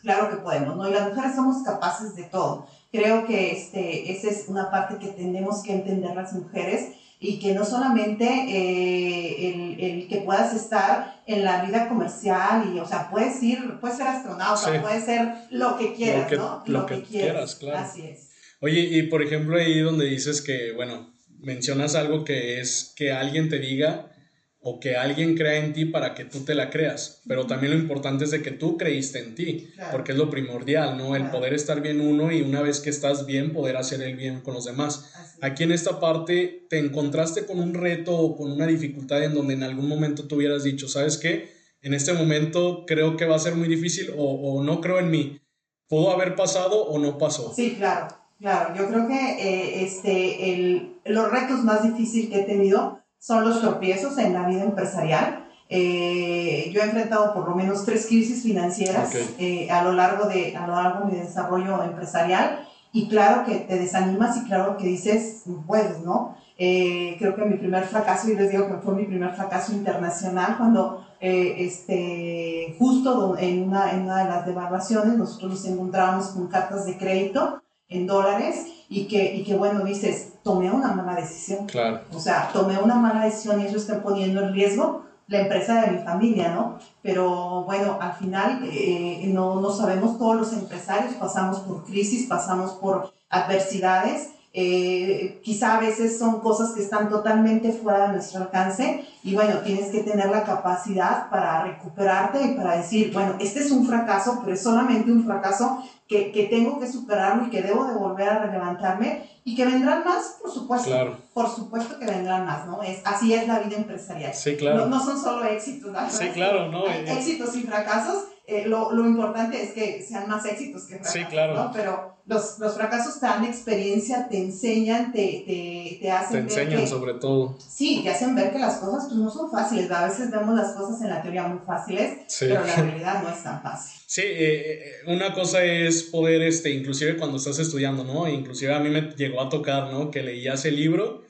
Claro 0.00 0.30
que 0.30 0.36
podemos, 0.36 0.76
¿no? 0.76 0.88
Y 0.88 0.92
las 0.92 1.08
mujeres 1.08 1.34
somos 1.34 1.62
capaces 1.64 2.14
de 2.14 2.22
todo. 2.22 2.66
Creo 2.92 3.26
que 3.26 3.50
este, 3.50 4.12
esa 4.12 4.30
es 4.30 4.48
una 4.48 4.70
parte 4.70 4.96
que 4.96 5.08
tenemos 5.08 5.62
que 5.62 5.72
entender 5.72 6.14
las 6.14 6.32
mujeres 6.32 6.92
y 7.20 7.40
que 7.40 7.52
no 7.52 7.64
solamente 7.64 8.24
eh, 8.24 9.50
el, 9.50 9.80
el, 9.80 10.08
que 10.08 10.18
puedas 10.18 10.54
estar 10.54 11.20
en 11.26 11.44
la 11.44 11.62
vida 11.62 11.88
comercial 11.88 12.72
y, 12.72 12.78
o 12.78 12.86
sea, 12.86 13.10
puedes 13.10 13.42
ir, 13.42 13.78
puedes 13.80 13.96
ser 13.96 14.06
astronauta, 14.06 14.80
puedes 14.80 15.04
ser 15.04 15.34
lo 15.50 15.76
que 15.76 15.94
quieras, 15.94 16.30
¿no? 16.30 16.62
Lo, 16.66 16.86
que, 16.86 17.02
quieras, 17.02 17.56
claro. 17.56 17.78
Así 17.80 18.02
es. 18.02 18.27
Oye, 18.60 18.80
y 18.80 19.02
por 19.04 19.22
ejemplo 19.22 19.56
ahí 19.56 19.78
donde 19.80 20.06
dices 20.06 20.42
que, 20.42 20.72
bueno, 20.72 21.14
mencionas 21.38 21.94
algo 21.94 22.24
que 22.24 22.60
es 22.60 22.92
que 22.96 23.12
alguien 23.12 23.48
te 23.48 23.58
diga 23.58 24.12
o 24.60 24.80
que 24.80 24.96
alguien 24.96 25.36
crea 25.36 25.64
en 25.64 25.72
ti 25.72 25.84
para 25.84 26.14
que 26.14 26.24
tú 26.24 26.40
te 26.40 26.54
la 26.54 26.68
creas, 26.68 27.22
pero 27.28 27.46
también 27.46 27.72
lo 27.72 27.78
importante 27.78 28.24
es 28.24 28.32
de 28.32 28.42
que 28.42 28.50
tú 28.50 28.76
creíste 28.76 29.20
en 29.20 29.36
ti, 29.36 29.68
porque 29.92 30.12
es 30.12 30.18
lo 30.18 30.28
primordial, 30.28 30.98
¿no? 30.98 31.14
El 31.14 31.30
poder 31.30 31.54
estar 31.54 31.80
bien 31.80 32.00
uno 32.00 32.32
y 32.32 32.42
una 32.42 32.60
vez 32.60 32.80
que 32.80 32.90
estás 32.90 33.24
bien, 33.24 33.52
poder 33.52 33.76
hacer 33.76 34.02
el 34.02 34.16
bien 34.16 34.40
con 34.40 34.54
los 34.54 34.64
demás. 34.64 35.36
Aquí 35.40 35.62
en 35.62 35.70
esta 35.70 36.00
parte, 36.00 36.66
¿te 36.68 36.78
encontraste 36.78 37.46
con 37.46 37.60
un 37.60 37.72
reto 37.74 38.16
o 38.16 38.36
con 38.36 38.50
una 38.50 38.66
dificultad 38.66 39.22
en 39.22 39.34
donde 39.34 39.54
en 39.54 39.62
algún 39.62 39.88
momento 39.88 40.26
tú 40.26 40.34
hubieras 40.34 40.64
dicho, 40.64 40.88
¿sabes 40.88 41.16
qué? 41.16 41.50
En 41.80 41.94
este 41.94 42.12
momento 42.12 42.84
creo 42.84 43.16
que 43.16 43.26
va 43.26 43.36
a 43.36 43.38
ser 43.38 43.54
muy 43.54 43.68
difícil 43.68 44.10
o, 44.16 44.24
o 44.24 44.64
no 44.64 44.80
creo 44.80 44.98
en 44.98 45.10
mí. 45.12 45.40
¿Pudo 45.86 46.10
haber 46.10 46.34
pasado 46.34 46.82
o 46.84 46.98
no 46.98 47.16
pasó? 47.16 47.54
Sí, 47.54 47.76
claro. 47.76 48.17
Claro, 48.40 48.72
yo 48.76 48.86
creo 48.86 49.08
que 49.08 49.14
eh, 49.14 49.84
este, 49.84 50.52
el, 50.54 51.00
los 51.04 51.30
retos 51.30 51.64
más 51.64 51.82
difíciles 51.82 52.30
que 52.30 52.40
he 52.40 52.44
tenido 52.44 53.00
son 53.18 53.44
los 53.48 53.60
tropiezos 53.60 54.16
en 54.18 54.32
la 54.32 54.46
vida 54.46 54.62
empresarial. 54.62 55.44
Eh, 55.68 56.70
yo 56.72 56.80
he 56.80 56.84
enfrentado 56.84 57.34
por 57.34 57.48
lo 57.48 57.56
menos 57.56 57.84
tres 57.84 58.06
crisis 58.06 58.44
financieras 58.44 59.12
eh, 59.38 59.68
a, 59.70 59.82
lo 59.82 59.92
largo 59.92 60.28
de, 60.28 60.56
a 60.56 60.66
lo 60.68 60.74
largo 60.76 61.06
de 61.06 61.12
mi 61.12 61.18
desarrollo 61.18 61.82
empresarial 61.82 62.60
y 62.92 63.08
claro 63.08 63.44
que 63.44 63.56
te 63.56 63.76
desanimas 63.76 64.36
y 64.36 64.44
claro 64.44 64.76
que 64.76 64.86
dices, 64.86 65.42
puedes, 65.66 66.00
¿no? 66.00 66.36
creo 66.56 67.36
que 67.36 67.44
mi 67.44 67.56
primer 67.56 67.84
fracaso, 67.84 68.30
y 68.30 68.34
les 68.34 68.50
digo 68.50 68.66
que 68.66 68.78
fue 68.78 68.94
mi 68.94 69.04
primer 69.04 69.32
fracaso 69.34 69.72
internacional, 69.72 70.56
cuando 70.56 71.06
este, 71.20 72.74
justo 72.78 73.36
en 73.38 73.64
una, 73.64 73.92
en 73.92 74.02
una 74.02 74.24
de 74.24 74.30
las 74.30 74.46
devaluaciones 74.46 75.16
nosotros 75.16 75.52
nos 75.52 75.64
encontrábamos 75.66 76.28
con 76.28 76.48
cartas 76.48 76.86
de 76.86 76.96
crédito 76.96 77.62
en 77.88 78.06
dólares 78.06 78.66
y 78.88 79.06
que, 79.06 79.34
y 79.34 79.44
que 79.44 79.54
bueno, 79.56 79.84
dices, 79.84 80.34
tomé 80.42 80.70
una 80.70 80.92
mala 80.92 81.20
decisión. 81.20 81.66
Claro. 81.66 82.00
O 82.14 82.20
sea, 82.20 82.50
tomé 82.52 82.78
una 82.78 82.94
mala 82.94 83.24
decisión 83.24 83.60
y 83.60 83.66
eso 83.66 83.76
está 83.76 84.02
poniendo 84.02 84.42
en 84.42 84.52
riesgo 84.52 85.04
la 85.26 85.40
empresa 85.40 85.82
de 85.82 85.90
mi 85.90 85.98
familia, 85.98 86.54
¿no? 86.54 86.78
Pero 87.02 87.64
bueno, 87.64 87.98
al 88.00 88.14
final 88.14 88.60
eh, 88.64 89.24
no, 89.26 89.60
no 89.60 89.70
sabemos, 89.70 90.18
todos 90.18 90.36
los 90.36 90.52
empresarios 90.54 91.14
pasamos 91.14 91.60
por 91.60 91.84
crisis, 91.84 92.26
pasamos 92.26 92.72
por 92.72 93.12
adversidades 93.28 94.30
eh, 94.60 95.40
quizá 95.44 95.76
a 95.76 95.80
veces 95.80 96.18
son 96.18 96.40
cosas 96.40 96.72
que 96.72 96.82
están 96.82 97.10
totalmente 97.10 97.70
fuera 97.70 98.06
de 98.06 98.14
nuestro 98.14 98.40
alcance 98.40 99.04
y 99.22 99.34
bueno, 99.34 99.58
tienes 99.58 99.90
que 99.90 100.02
tener 100.02 100.30
la 100.30 100.42
capacidad 100.42 101.28
para 101.28 101.62
recuperarte 101.64 102.42
y 102.42 102.54
para 102.54 102.76
decir, 102.76 103.12
bueno, 103.12 103.34
este 103.38 103.60
es 103.60 103.70
un 103.70 103.86
fracaso, 103.86 104.40
pero 104.40 104.54
es 104.54 104.62
solamente 104.62 105.12
un 105.12 105.24
fracaso 105.24 105.84
que, 106.08 106.32
que 106.32 106.44
tengo 106.44 106.80
que 106.80 106.90
superarlo 106.90 107.46
y 107.46 107.50
que 107.50 107.62
debo 107.62 107.84
de 107.86 107.94
volver 107.94 108.28
a 108.28 108.46
levantarme 108.46 109.28
y 109.44 109.54
que 109.54 109.66
vendrán 109.66 110.02
más, 110.04 110.38
por 110.40 110.50
supuesto. 110.50 110.88
Claro. 110.88 111.18
Por 111.34 111.48
supuesto 111.48 111.98
que 111.98 112.06
vendrán 112.06 112.46
más, 112.46 112.66
¿no? 112.66 112.82
Es, 112.82 113.00
así 113.04 113.34
es 113.34 113.46
la 113.46 113.60
vida 113.60 113.76
empresarial. 113.76 114.34
Sí, 114.34 114.56
claro. 114.56 114.86
No, 114.86 115.04
son 115.04 115.20
solo 115.20 115.44
éxitos, 115.44 115.92
¿no? 115.92 116.10
Sí, 116.10 116.28
claro, 116.30 116.68
¿no? 116.68 116.86
éxitos 116.86 117.54
y 117.56 117.62
fracasos. 117.62 118.24
Eh, 118.46 118.64
lo, 118.66 118.92
lo, 118.92 119.06
importante 119.06 119.62
es 119.62 119.72
que 119.72 120.02
sean 120.02 120.26
más 120.26 120.46
éxitos 120.46 120.86
que 120.86 120.94
fracasos, 120.94 121.12
sí, 121.12 121.24
claro. 121.26 121.54
¿no? 121.54 121.70
Pero 121.72 122.17
los, 122.28 122.58
los, 122.58 122.74
fracasos 122.74 123.18
te 123.18 123.26
dan 123.26 123.44
experiencia, 123.44 124.28
te 124.28 124.36
enseñan, 124.36 125.12
te, 125.12 125.44
te, 125.46 125.98
te 125.98 126.10
hacen 126.10 126.46
Te 126.46 126.60
enseñan 126.60 126.86
sobre 126.86 127.14
todo. 127.14 127.56
Sí, 127.58 128.02
te 128.04 128.10
hacen 128.10 128.34
ver 128.34 128.52
que 128.52 128.58
las 128.58 128.76
cosas 128.76 129.06
pues, 129.06 129.18
no 129.18 129.30
son 129.30 129.50
fáciles. 129.50 129.90
A 129.90 130.06
veces 130.06 130.30
vemos 130.30 130.54
las 130.54 130.74
cosas 130.74 131.00
en 131.00 131.08
la 131.08 131.22
teoría 131.22 131.48
muy 131.48 131.58
fáciles, 131.66 132.26
pero 132.38 132.64
la 132.64 132.76
realidad 132.76 133.22
no 133.22 133.30
es 133.30 133.42
tan 133.42 133.62
fácil. 133.62 134.00
Sí, 134.06 134.20
eh, 134.22 134.28
eh, 134.28 134.92
una 135.06 135.32
cosa 135.32 135.64
es 135.64 136.02
poder, 136.02 136.42
este, 136.42 136.70
inclusive 136.70 137.16
cuando 137.16 137.38
estás 137.38 137.58
estudiando, 137.58 138.04
¿no? 138.04 138.28
Inclusive 138.28 138.74
a 138.74 138.80
mí 138.80 138.90
me 138.90 139.10
llegó 139.16 139.40
a 139.40 139.48
tocar, 139.48 139.90
¿no? 139.90 140.10
Que 140.10 140.22
leías 140.22 140.66
el 140.66 140.76
libro 140.76 141.22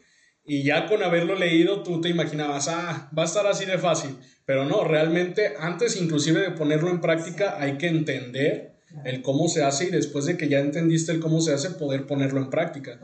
y 0.44 0.64
ya 0.64 0.86
con 0.86 1.02
haberlo 1.04 1.36
leído 1.36 1.82
tú 1.84 2.00
te 2.00 2.08
imaginabas, 2.08 2.68
ah, 2.68 3.08
va 3.16 3.22
a 3.22 3.26
estar 3.26 3.46
así 3.46 3.66
de 3.66 3.78
fácil. 3.78 4.16
Pero 4.44 4.64
no, 4.64 4.82
realmente 4.82 5.54
antes 5.60 6.00
inclusive 6.00 6.40
de 6.40 6.50
ponerlo 6.50 6.90
en 6.90 7.00
práctica 7.00 7.56
hay 7.60 7.78
que 7.78 7.86
entender 7.86 8.77
el 9.04 9.22
cómo 9.22 9.48
se 9.48 9.62
hace 9.64 9.84
y 9.84 9.90
después 9.90 10.24
de 10.24 10.36
que 10.36 10.48
ya 10.48 10.60
entendiste 10.60 11.12
el 11.12 11.20
cómo 11.20 11.40
se 11.40 11.52
hace, 11.52 11.70
poder 11.70 12.06
ponerlo 12.06 12.40
en 12.40 12.50
práctica. 12.50 13.00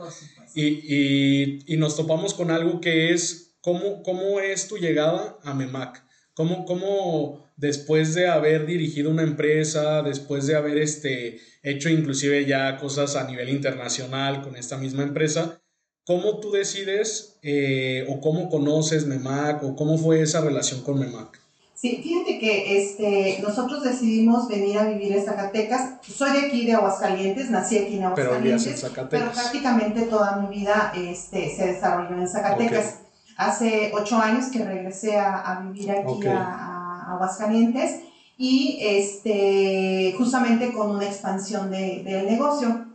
Y, 0.53 0.63
y, 0.63 1.59
y, 1.67 1.77
nos 1.77 1.95
topamos 1.95 2.33
con 2.33 2.51
algo 2.51 2.81
que 2.81 3.13
es 3.13 3.57
cómo, 3.61 4.03
cómo 4.03 4.39
es 4.39 4.67
tu 4.67 4.77
llegada 4.77 5.37
a 5.43 5.53
MEMAC. 5.53 6.03
¿Cómo, 6.33 6.65
cómo 6.65 7.45
después 7.55 8.13
de 8.13 8.27
haber 8.27 8.65
dirigido 8.65 9.09
una 9.09 9.23
empresa, 9.23 10.01
después 10.01 10.47
de 10.47 10.55
haber 10.55 10.77
este, 10.77 11.39
hecho 11.63 11.89
inclusive 11.89 12.45
ya 12.45 12.77
cosas 12.77 13.15
a 13.15 13.25
nivel 13.25 13.49
internacional 13.49 14.41
con 14.41 14.55
esta 14.57 14.77
misma 14.77 15.03
empresa, 15.03 15.61
cómo 16.03 16.39
tú 16.39 16.51
decides 16.51 17.39
eh, 17.41 18.05
o 18.09 18.19
cómo 18.19 18.49
conoces 18.49 19.05
MEMAC 19.05 19.63
o 19.63 19.75
cómo 19.75 19.97
fue 19.97 20.21
esa 20.21 20.41
relación 20.41 20.81
con 20.81 20.99
MEMAC? 20.99 21.44
Sí, 21.75 21.99
fíjate 22.01 22.39
que 22.39 22.77
este, 22.77 23.41
nosotros 23.41 23.83
decidimos 23.83 24.47
venir 24.47 24.79
a 24.79 24.85
vivir 24.85 25.11
en 25.11 25.25
Zacatecas. 25.25 25.95
Soy 26.01 26.31
de 26.31 26.47
aquí, 26.47 26.65
de 26.65 26.73
Aguascalientes, 26.73 27.49
nací 27.49 27.77
aquí 27.77 27.97
en 27.97 28.05
Aguascalientes, 28.05 28.85
pero, 28.95 29.09
pero 29.09 29.31
prácticamente 29.31 30.03
toda 30.03 30.37
mi 30.37 30.55
vida 30.55 30.93
este, 30.95 31.53
se 31.53 31.73
desarrolló 31.73 32.15
en 32.15 32.29
Zacatecas. 32.29 32.99
Hace 33.35 33.91
ocho 33.93 34.17
años 34.17 34.45
que 34.45 34.63
regresé 34.63 35.17
a, 35.17 35.41
a 35.41 35.59
vivir 35.59 35.91
aquí 35.91 36.27
a, 36.27 36.37
a, 36.39 37.13
Aguascalientes 37.15 37.99
y 38.37 38.79
este, 38.81 40.15
justamente 40.17 40.71
con 40.71 40.91
una 40.91 41.05
expansión 41.05 41.69
de, 41.71 42.03
del 42.05 42.25
negocio. 42.25 42.85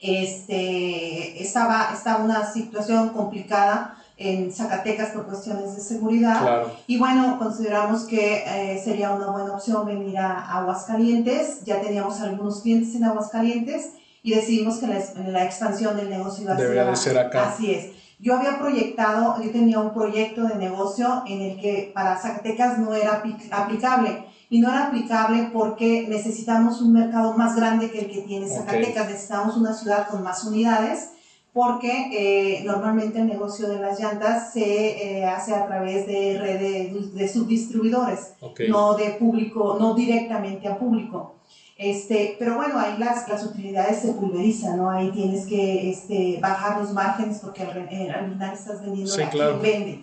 Este, 0.00 1.40
estaba, 1.40 1.90
estaba 1.94 2.24
una 2.24 2.44
situación 2.52 3.10
complicada 3.10 3.96
en 4.18 4.50
Zacatecas 4.50 5.10
por 5.10 5.26
cuestiones 5.26 5.76
de 5.76 5.82
seguridad. 5.82 6.64
Y 6.86 6.98
bueno, 6.98 7.38
consideramos 7.38 8.04
que 8.04 8.44
eh, 8.46 8.80
sería 8.82 9.10
una 9.10 9.30
buena 9.30 9.52
opción 9.52 9.84
venir 9.86 10.18
a, 10.18 10.58
Aguascalientes. 10.58 11.64
Ya 11.64 11.80
teníamos 11.80 12.20
algunos 12.20 12.62
clientes 12.62 12.94
en 12.94 13.04
Aguascalientes 13.04 13.90
y 14.22 14.34
decidimos 14.34 14.78
que 14.78 14.86
la, 14.86 14.98
la 15.28 15.44
expansión 15.44 15.96
del 15.96 16.08
negocio 16.08 16.44
iba 16.44 16.54
a 16.54 16.56
ser, 16.58 16.96
ser 16.96 17.18
acá. 17.18 17.50
Así 17.50 17.72
es. 17.72 17.90
Yo 18.18 18.34
había 18.34 18.58
proyectado, 18.58 19.36
yo 19.42 19.50
tenía 19.50 19.78
un 19.78 19.92
proyecto 19.92 20.44
de 20.44 20.54
negocio 20.54 21.22
en 21.26 21.42
el 21.42 21.60
que 21.60 21.92
para 21.94 22.16
Zacatecas 22.16 22.78
no 22.78 22.94
era 22.94 23.22
aplicable. 23.50 24.24
Y 24.48 24.60
no 24.60 24.68
era 24.68 24.86
aplicable 24.86 25.50
porque 25.52 26.06
necesitamos 26.08 26.80
un 26.80 26.92
mercado 26.92 27.36
más 27.36 27.56
grande 27.56 27.90
que 27.90 27.98
el 27.98 28.10
que 28.10 28.22
tiene 28.22 28.48
Zacatecas. 28.48 29.08
Necesitamos 29.08 29.56
una 29.58 29.74
ciudad 29.74 30.08
con 30.08 30.22
más 30.22 30.44
unidades 30.44 31.10
porque 31.56 32.10
eh, 32.12 32.64
normalmente 32.64 33.18
el 33.18 33.28
negocio 33.28 33.66
de 33.66 33.80
las 33.80 33.98
llantas 33.98 34.52
se 34.52 35.20
eh, 35.20 35.24
hace 35.24 35.54
a 35.54 35.66
través 35.66 36.06
de 36.06 36.36
redes 36.38 37.14
de 37.14 37.28
subdistribuidores, 37.28 38.34
no 38.68 38.92
de 38.94 39.12
público, 39.12 39.78
no 39.80 39.94
directamente 39.94 40.68
a 40.68 40.78
público. 40.78 41.36
Este, 41.78 42.36
pero 42.38 42.56
bueno, 42.56 42.78
ahí 42.78 42.98
las, 42.98 43.26
las 43.26 43.42
utilidades 43.42 44.00
se 44.00 44.12
pulverizan, 44.12 44.76
¿no? 44.76 44.90
Ahí 44.90 45.10
tienes 45.12 45.46
que 45.46 45.88
este, 45.88 46.38
bajar 46.42 46.78
los 46.78 46.92
márgenes 46.92 47.38
porque 47.38 47.62
al, 47.62 47.88
eh, 47.90 48.10
al 48.10 48.32
final 48.32 48.52
estás 48.52 48.82
vendiendo 48.82 49.10
sí, 49.10 49.22
a 49.22 49.30
claro. 49.30 49.58
quien 49.58 49.62
vende. 49.62 50.00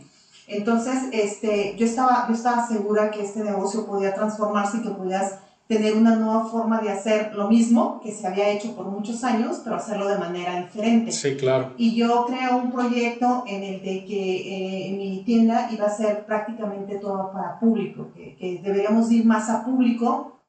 Entonces, 0.47 1.03
este, 1.11 1.75
yo, 1.77 1.85
estaba, 1.85 2.25
yo 2.27 2.33
estaba 2.33 2.67
segura 2.67 3.11
que 3.11 3.21
este 3.21 3.43
negocio 3.43 3.85
podía 3.85 4.15
transformarse 4.15 4.77
y 4.77 4.81
que 4.81 4.89
podías 4.89 5.35
tener 5.73 5.95
una 5.95 6.15
nueva 6.15 6.45
forma 6.45 6.79
de 6.81 6.91
hacer 6.91 7.33
lo 7.35 7.49
mismo 7.49 7.99
que 8.01 8.11
se 8.11 8.27
había 8.27 8.49
hecho 8.49 8.75
por 8.75 8.85
muchos 8.85 9.23
años, 9.23 9.61
pero 9.63 9.75
hacerlo 9.75 10.07
de 10.07 10.17
manera 10.17 10.61
diferente. 10.61 11.11
Sí, 11.11 11.35
claro. 11.35 11.73
Y 11.77 11.95
yo 11.95 12.25
creo 12.25 12.57
un 12.57 12.71
proyecto 12.71 13.43
en 13.47 13.63
el 13.63 13.81
de 13.81 14.05
que 14.05 14.89
eh, 14.89 14.93
mi 14.93 15.23
tienda 15.25 15.69
iba 15.71 15.87
a 15.87 15.95
ser 15.95 16.25
prácticamente 16.25 16.97
todo 16.97 17.31
para 17.31 17.59
público, 17.59 18.07
que, 18.15 18.35
que 18.35 18.61
deberíamos 18.63 19.11
ir 19.11 19.25
más 19.25 19.49
a 19.49 19.65
público, 19.65 20.39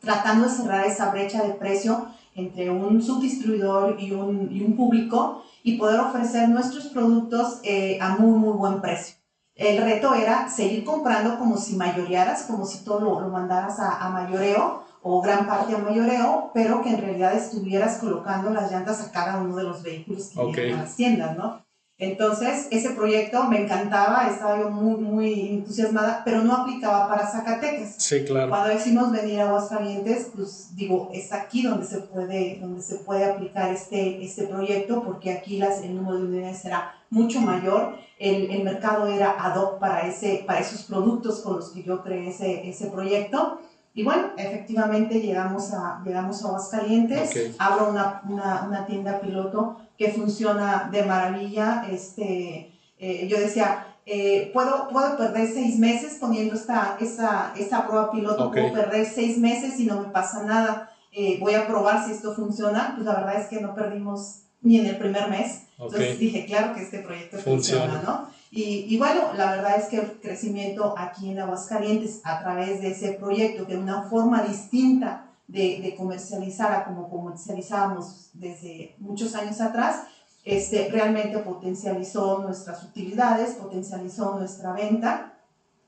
tratando 0.00 0.48
de 0.48 0.54
cerrar 0.54 0.86
esa 0.86 1.10
brecha 1.10 1.42
de 1.42 1.54
precio 1.54 2.06
entre 2.34 2.70
un 2.70 3.02
subdistribuidor 3.02 3.96
y 4.00 4.12
un, 4.12 4.48
y 4.50 4.62
un 4.62 4.76
público 4.76 5.42
y 5.62 5.76
poder 5.76 6.00
ofrecer 6.00 6.48
nuestros 6.48 6.86
productos 6.86 7.60
eh, 7.64 7.98
a 8.00 8.16
muy, 8.16 8.38
muy 8.38 8.56
buen 8.56 8.80
precio. 8.80 9.19
El 9.60 9.76
reto 9.76 10.14
era 10.14 10.48
seguir 10.48 10.84
comprando 10.84 11.38
como 11.38 11.58
si 11.58 11.76
mayorearas, 11.76 12.44
como 12.44 12.64
si 12.64 12.82
todo 12.82 13.00
lo, 13.00 13.20
lo 13.20 13.28
mandaras 13.28 13.78
a, 13.78 13.98
a, 13.98 14.08
mayoreo 14.08 14.84
o 15.02 15.20
gran 15.20 15.46
parte 15.46 15.74
a 15.74 15.78
mayoreo, 15.78 16.50
pero 16.54 16.80
que 16.80 16.88
en 16.88 16.98
realidad 16.98 17.34
estuvieras 17.34 17.98
colocando 17.98 18.48
las 18.48 18.72
llantas 18.72 19.02
a 19.02 19.12
cada 19.12 19.36
uno 19.36 19.54
de 19.56 19.64
los 19.64 19.82
vehículos 19.82 20.30
que 20.30 20.40
okay. 20.40 20.72
a 20.72 20.76
las 20.78 20.96
tiendas, 20.96 21.36
¿no? 21.36 21.62
Entonces, 22.00 22.66
ese 22.70 22.90
proyecto 22.90 23.44
me 23.44 23.62
encantaba, 23.62 24.26
estaba 24.26 24.58
yo 24.58 24.70
muy, 24.70 24.94
muy 24.94 25.48
entusiasmada, 25.50 26.22
pero 26.24 26.42
no 26.42 26.54
aplicaba 26.54 27.06
para 27.08 27.26
Zacatecas. 27.26 27.94
Sí, 27.98 28.24
claro. 28.24 28.48
Cuando 28.48 28.70
decimos 28.70 29.12
venir 29.12 29.40
a 29.40 29.48
Aguascalientes, 29.48 30.30
pues 30.34 30.74
digo, 30.74 31.10
es 31.12 31.30
aquí 31.30 31.62
donde 31.62 31.84
se 31.84 31.98
puede, 31.98 32.58
donde 32.58 32.80
se 32.80 32.96
puede 32.96 33.26
aplicar 33.26 33.70
este, 33.70 34.24
este 34.24 34.46
proyecto, 34.46 35.02
porque 35.04 35.30
aquí 35.30 35.58
las, 35.58 35.82
el 35.82 35.94
número 35.94 36.16
de 36.16 36.24
unidades 36.24 36.58
será 36.58 36.94
mucho 37.10 37.42
mayor. 37.42 37.96
El, 38.18 38.50
el 38.50 38.64
mercado 38.64 39.06
era 39.06 39.36
ad 39.38 39.56
hoc 39.60 39.78
para, 39.78 40.08
ese, 40.08 40.44
para 40.46 40.60
esos 40.60 40.84
productos 40.84 41.40
con 41.40 41.56
los 41.56 41.68
que 41.70 41.82
yo 41.82 42.02
creé 42.02 42.30
ese, 42.30 42.66
ese 42.66 42.86
proyecto. 42.86 43.60
Y 44.00 44.02
bueno, 44.02 44.30
efectivamente 44.38 45.20
llegamos 45.20 45.74
a, 45.74 46.00
llegamos 46.06 46.42
a 46.42 46.48
Aguascalientes, 46.48 47.28
Okay. 47.28 47.54
abro 47.58 47.90
una, 47.90 48.22
una, 48.26 48.64
una 48.66 48.86
tienda 48.86 49.20
piloto 49.20 49.76
que 49.98 50.10
funciona 50.10 50.88
de 50.90 51.02
maravilla. 51.02 51.84
Este, 51.90 52.72
eh, 52.98 53.28
yo 53.28 53.38
decía, 53.38 53.84
eh, 54.06 54.50
¿puedo, 54.54 54.88
puedo 54.88 55.18
perder 55.18 55.46
seis 55.52 55.78
meses 55.78 56.16
poniendo 56.18 56.54
esta, 56.54 56.96
esa, 56.98 57.52
esa 57.58 57.86
prueba 57.86 58.10
piloto, 58.10 58.46
Okay. 58.48 58.70
puedo 58.70 58.82
perder 58.82 59.04
seis 59.04 59.36
meses 59.36 59.78
y 59.78 59.84
no 59.84 60.00
me 60.00 60.08
pasa 60.08 60.44
nada. 60.44 60.90
Eh, 61.12 61.36
voy 61.38 61.52
a 61.52 61.66
probar 61.66 62.02
si 62.06 62.12
esto 62.12 62.34
funciona. 62.34 62.92
Pues 62.94 63.04
la 63.04 63.16
verdad 63.16 63.38
es 63.38 63.48
que 63.48 63.60
no 63.60 63.74
perdimos 63.74 64.44
ni 64.62 64.78
en 64.80 64.86
el 64.86 64.96
primer 64.96 65.28
mes. 65.28 65.64
Entonces 65.78 66.18
dije, 66.18 66.46
claro 66.46 66.72
que 66.74 66.84
este 66.84 67.00
proyecto 67.00 67.36
funciona, 67.36 67.84
Funciona. 67.84 68.02
¿no? 68.02 68.39
Y, 68.50 68.86
y 68.88 68.98
bueno, 68.98 69.32
la 69.36 69.52
verdad 69.52 69.78
es 69.78 69.86
que 69.86 69.98
el 69.98 70.20
crecimiento 70.20 70.94
aquí 70.98 71.30
en 71.30 71.38
Aguascalientes 71.38 72.20
a 72.24 72.40
través 72.40 72.80
de 72.80 72.90
ese 72.90 73.12
proyecto, 73.12 73.66
que 73.66 73.76
una 73.76 74.02
forma 74.02 74.42
distinta 74.42 75.26
de, 75.46 75.80
de 75.80 75.94
comercializar 75.96 76.72
a 76.72 76.84
como 76.84 77.08
comercializábamos 77.08 78.30
desde 78.34 78.96
muchos 78.98 79.34
años 79.34 79.60
atrás, 79.60 80.04
este, 80.44 80.88
realmente 80.90 81.38
potencializó 81.38 82.38
nuestras 82.38 82.82
utilidades, 82.82 83.54
potencializó 83.54 84.36
nuestra 84.38 84.72
venta, 84.72 85.34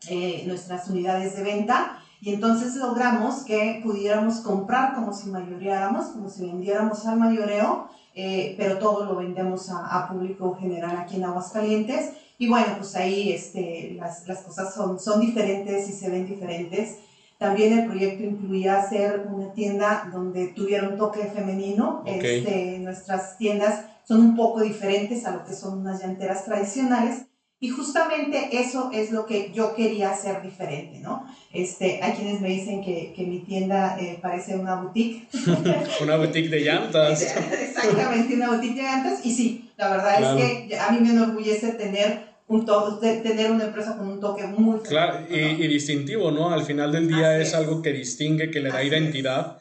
eh, 0.09 0.45
nuestras 0.47 0.89
unidades 0.89 1.37
de 1.37 1.43
venta, 1.43 1.99
y 2.21 2.35
entonces 2.35 2.77
logramos 2.77 3.45
que 3.45 3.81
pudiéramos 3.83 4.37
comprar 4.41 4.95
como 4.95 5.13
si 5.13 5.31
mayoreáramos, 5.31 6.07
como 6.07 6.29
si 6.29 6.47
vendiéramos 6.47 7.05
al 7.07 7.19
mayoreo, 7.19 7.89
eh, 8.15 8.55
pero 8.59 8.79
todo 8.79 9.05
lo 9.05 9.17
vendemos 9.17 9.71
a, 9.71 9.87
a, 9.87 10.09
público 10.09 10.55
general 10.61 10.97
aquí 10.99 11.17
en 11.17 11.25
Aguascalientes. 11.25 12.13
Y 12.43 12.49
bueno, 12.49 12.75
pues 12.77 12.97
ahí 12.97 13.31
este, 13.31 13.95
las, 13.97 14.27
las 14.27 14.41
cosas 14.41 14.75
son, 14.75 14.99
son 14.99 15.21
diferentes 15.21 15.89
y 15.89 15.93
se 15.93 16.11
ven 16.11 16.27
diferentes. 16.27 16.97
También 17.39 17.79
el 17.79 17.87
proyecto 17.87 18.25
incluía 18.25 18.81
hacer 18.81 19.29
una 19.31 19.53
tienda 19.53 20.11
donde 20.13 20.49
tuviera 20.49 20.89
un 20.89 20.99
toque 20.99 21.27
femenino. 21.27 22.01
Okay. 22.01 22.39
Este, 22.41 22.79
nuestras 22.81 23.39
tiendas 23.39 23.85
son 24.09 24.23
un 24.23 24.35
poco 24.35 24.61
diferentes 24.61 25.25
a 25.25 25.31
lo 25.31 25.45
que 25.45 25.55
son 25.55 25.79
unas 25.79 26.03
llanteras 26.03 26.45
tradicionales. 26.45 27.27
Y 27.61 27.69
justamente 27.69 28.49
eso 28.51 28.91
es 28.93 29.13
lo 29.13 29.25
que 29.25 29.53
yo 29.55 29.77
quería 29.77 30.11
hacer 30.11 30.43
diferente, 30.43 30.99
¿no? 30.99 31.25
Este, 31.53 32.03
hay 32.03 32.15
quienes 32.15 32.41
me 32.41 32.49
dicen 32.49 32.83
que, 32.83 33.13
que 33.15 33.23
mi 33.23 33.39
tienda 33.39 33.97
eh, 34.01 34.19
parece 34.21 34.57
una 34.57 34.83
boutique. 34.83 35.29
una 36.03 36.17
boutique 36.17 36.49
de 36.49 36.59
llantas. 36.63 37.23
Exactamente, 37.53 38.35
una 38.35 38.51
boutique 38.51 38.75
de 38.75 38.83
llantas. 38.83 39.25
Y 39.25 39.33
sí, 39.33 39.71
la 39.77 39.91
verdad 39.91 40.19
Claro. 40.19 40.39
es 40.41 40.69
que 40.69 40.77
a 40.77 40.91
mí 40.91 40.99
me 40.99 41.11
enorgullece 41.11 41.69
tener 41.75 42.32
un 42.53 42.67
toque, 42.67 43.21
tener 43.23 43.51
una 43.51 43.65
empresa 43.65 43.97
con 43.97 44.09
un 44.09 44.21
toque 44.21 44.47
muy 44.47 44.81
claro 44.81 45.21
y, 45.29 45.67
distintivo, 45.67 46.31
¿no? 46.31 46.51
Al 46.51 46.65
final 46.65 46.93
del 46.93 47.09
día 47.09 47.39
es, 47.39 47.55
algo 47.55 47.81
que 47.81 47.93
distingue, 47.93 48.51
que 48.51 48.61
le 48.61 48.71
da 48.71 48.83
identidad 48.83 49.59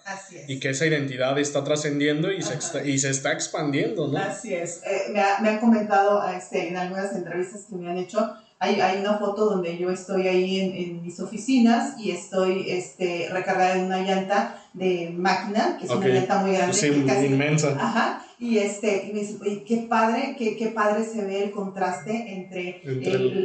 y 0.47 0.59
que 0.59 0.69
esa 0.69 0.85
identidad 0.85 1.37
está 1.39 1.63
trascendiendo 1.63 2.31
y, 2.31 2.41
se, 2.41 2.57
y 2.87 2.97
se 2.99 3.09
está 3.09 3.31
expandiendo, 3.31 4.07
¿no? 4.07 4.17
Así 4.17 4.53
es. 4.53 4.81
Eh, 4.83 5.11
me, 5.11 5.21
me, 5.41 5.49
han 5.49 5.59
comentado 5.59 6.21
este, 6.29 6.67
en 6.67 6.77
algunas 6.77 7.15
entrevistas 7.15 7.65
que 7.69 7.75
me 7.75 7.89
han 7.89 7.97
hecho, 7.97 8.33
hay, 8.59 8.79
hay 8.81 8.99
una 8.99 9.17
foto 9.17 9.45
donde 9.45 9.77
yo 9.77 9.89
estoy 9.89 10.27
ahí 10.27 10.59
en, 10.59 10.75
en, 10.75 11.01
mis 11.03 11.19
oficinas 11.19 11.97
y 11.97 12.11
estoy 12.11 12.69
este, 12.69 13.29
recargada 13.31 13.77
en 13.77 13.85
una 13.85 14.01
llanta 14.01 14.61
de 14.73 15.13
máquina, 15.15 15.77
que 15.79 15.85
es 15.85 15.91
una 15.91 16.07
llanta 16.07 16.39
muy 16.39 16.53
grande. 16.53 16.73
Sí, 16.73 16.87
inmensa. 16.87 17.75
Ajá 17.79 18.25
y, 18.41 18.57
este, 18.57 19.05
y 19.07 19.13
me 19.13 19.19
dice, 19.19 19.63
qué 19.67 19.85
padre, 19.87 20.35
qué, 20.35 20.57
qué, 20.57 20.69
padre 20.69 21.05
se 21.05 21.23
ve 21.23 21.43
el 21.43 21.51
contraste 21.51 22.33
entre, 22.33 22.81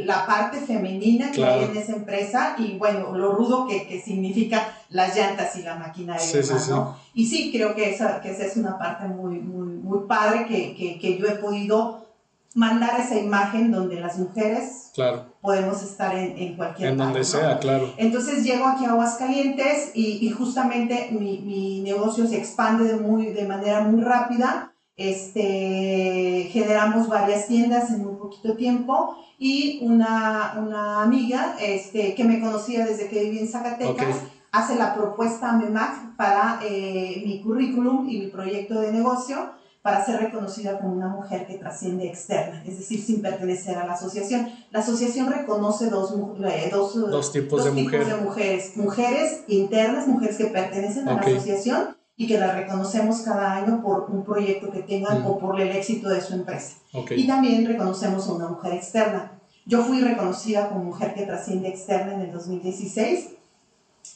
la 0.05 0.25
parte 0.25 0.57
femenina 0.57 1.31
que 1.31 1.45
hay 1.45 1.65
en 1.65 1.77
esa 1.77 1.93
empresa 1.93 2.55
y 2.57 2.79
bueno, 2.79 3.15
lo 3.15 3.33
rudo 3.33 3.67
que, 3.67 3.87
que 3.87 4.01
significa 4.01 4.75
las 4.89 5.15
llantas 5.15 5.55
y 5.55 5.61
la 5.61 5.75
maquinaria. 5.75 6.25
Sí, 6.25 6.41
sí, 6.41 6.55
sí. 6.57 6.71
Y 7.13 7.27
sí, 7.27 7.51
creo 7.51 7.75
que 7.75 7.91
esa, 7.91 8.19
que 8.21 8.31
esa 8.31 8.45
es 8.45 8.57
una 8.57 8.79
parte 8.79 9.07
muy, 9.07 9.35
muy, 9.35 9.67
muy 9.67 10.07
padre 10.07 10.47
que, 10.47 10.75
que, 10.75 10.97
que 10.97 11.19
yo 11.19 11.27
he 11.27 11.35
podido 11.35 12.07
mandar 12.55 12.99
esa 12.99 13.19
imagen 13.19 13.71
donde 13.71 13.99
las 13.99 14.17
mujeres 14.17 14.89
claro. 14.95 15.25
podemos 15.41 15.83
estar 15.83 16.15
en, 16.15 16.35
en 16.39 16.55
cualquier 16.55 16.89
En 16.89 16.97
donde 16.97 17.23
sea, 17.23 17.59
claro. 17.59 17.93
Entonces 17.97 18.43
llego 18.43 18.65
aquí 18.65 18.85
a 18.85 18.93
Aguascalientes 18.93 19.91
y, 19.93 20.25
y 20.25 20.31
justamente 20.31 21.09
mi, 21.11 21.37
mi, 21.37 21.81
negocio 21.81 22.25
se 22.25 22.37
expande 22.37 22.85
de, 22.85 22.95
muy, 22.95 23.27
de 23.27 23.45
manera 23.45 23.81
muy 23.81 24.01
rápida 24.01 24.73
este, 24.97 26.49
generamos 26.51 27.07
varias 27.07 27.47
tiendas 27.47 27.91
en 27.91 28.03
muy 28.03 28.15
poquito 28.15 28.55
tiempo 28.55 29.15
y 29.37 29.79
una, 29.83 30.55
una 30.57 31.03
amiga 31.03 31.55
este, 31.61 32.15
que 32.15 32.23
me 32.23 32.41
conocía 32.41 32.85
desde 32.85 33.07
que 33.07 33.23
viví 33.25 33.39
en 33.39 33.47
Zacatecas 33.47 34.17
hace 34.51 34.75
la 34.75 34.95
propuesta 34.95 35.51
a 35.51 35.57
MEMAC 35.57 36.15
para 36.15 36.59
eh, 36.63 37.21
mi 37.25 37.41
currículum 37.41 38.09
y 38.09 38.19
mi 38.19 38.27
proyecto 38.27 38.79
de 38.79 38.91
negocio 38.91 39.51
para 39.83 40.03
ser 40.03 40.19
reconocida 40.19 40.79
como 40.79 40.93
una 40.93 41.07
mujer 41.07 41.45
que 41.45 41.53
trasciende 41.53 42.07
externa, 42.07 42.61
es 42.65 42.77
decir, 42.77 42.99
sin 43.01 43.21
pertenecer 43.21 43.77
a 43.77 43.85
la 43.85 43.93
asociación. 43.93 44.49
La 44.71 44.79
asociación 44.79 45.31
reconoce 45.31 45.89
dos, 45.89 46.13
eh, 46.43 46.69
dos, 46.71 47.31
tipos, 47.31 47.63
de, 47.63 47.71
mujeres. 47.71 48.75
Mujeres 48.75 49.43
internas, 49.47 50.07
mujeres 50.07 50.37
que 50.37 50.45
pertenecen 50.47 51.07
a 51.07 51.13
la 51.13 51.21
asociación 51.21 51.96
y 52.17 52.25
que 52.25 52.39
la 52.39 52.51
reconocemos 52.51 53.21
cada 53.21 53.53
año 53.53 53.81
por 53.83 54.09
un 54.09 54.23
proyecto 54.25 54.71
que 54.71 54.81
tengan 54.81 55.23
o 55.25 55.37
por 55.37 55.61
el 55.61 55.69
éxito 55.69 56.09
de 56.09 56.19
su 56.19 56.33
empresa. 56.33 56.77
Y 57.11 57.27
también 57.27 57.65
reconocemos 57.65 58.27
a 58.27 58.33
una 58.33 58.47
mujer 58.47 58.73
externa. 58.73 59.33
Yo 59.67 59.83
fui 59.83 60.01
reconocida 60.01 60.69
como 60.69 60.85
mujer 60.85 61.13
que 61.13 61.27
trasciende 61.27 61.69
externa 61.69 62.15
en 62.15 62.21
el 62.21 62.31
2016. 62.31 63.29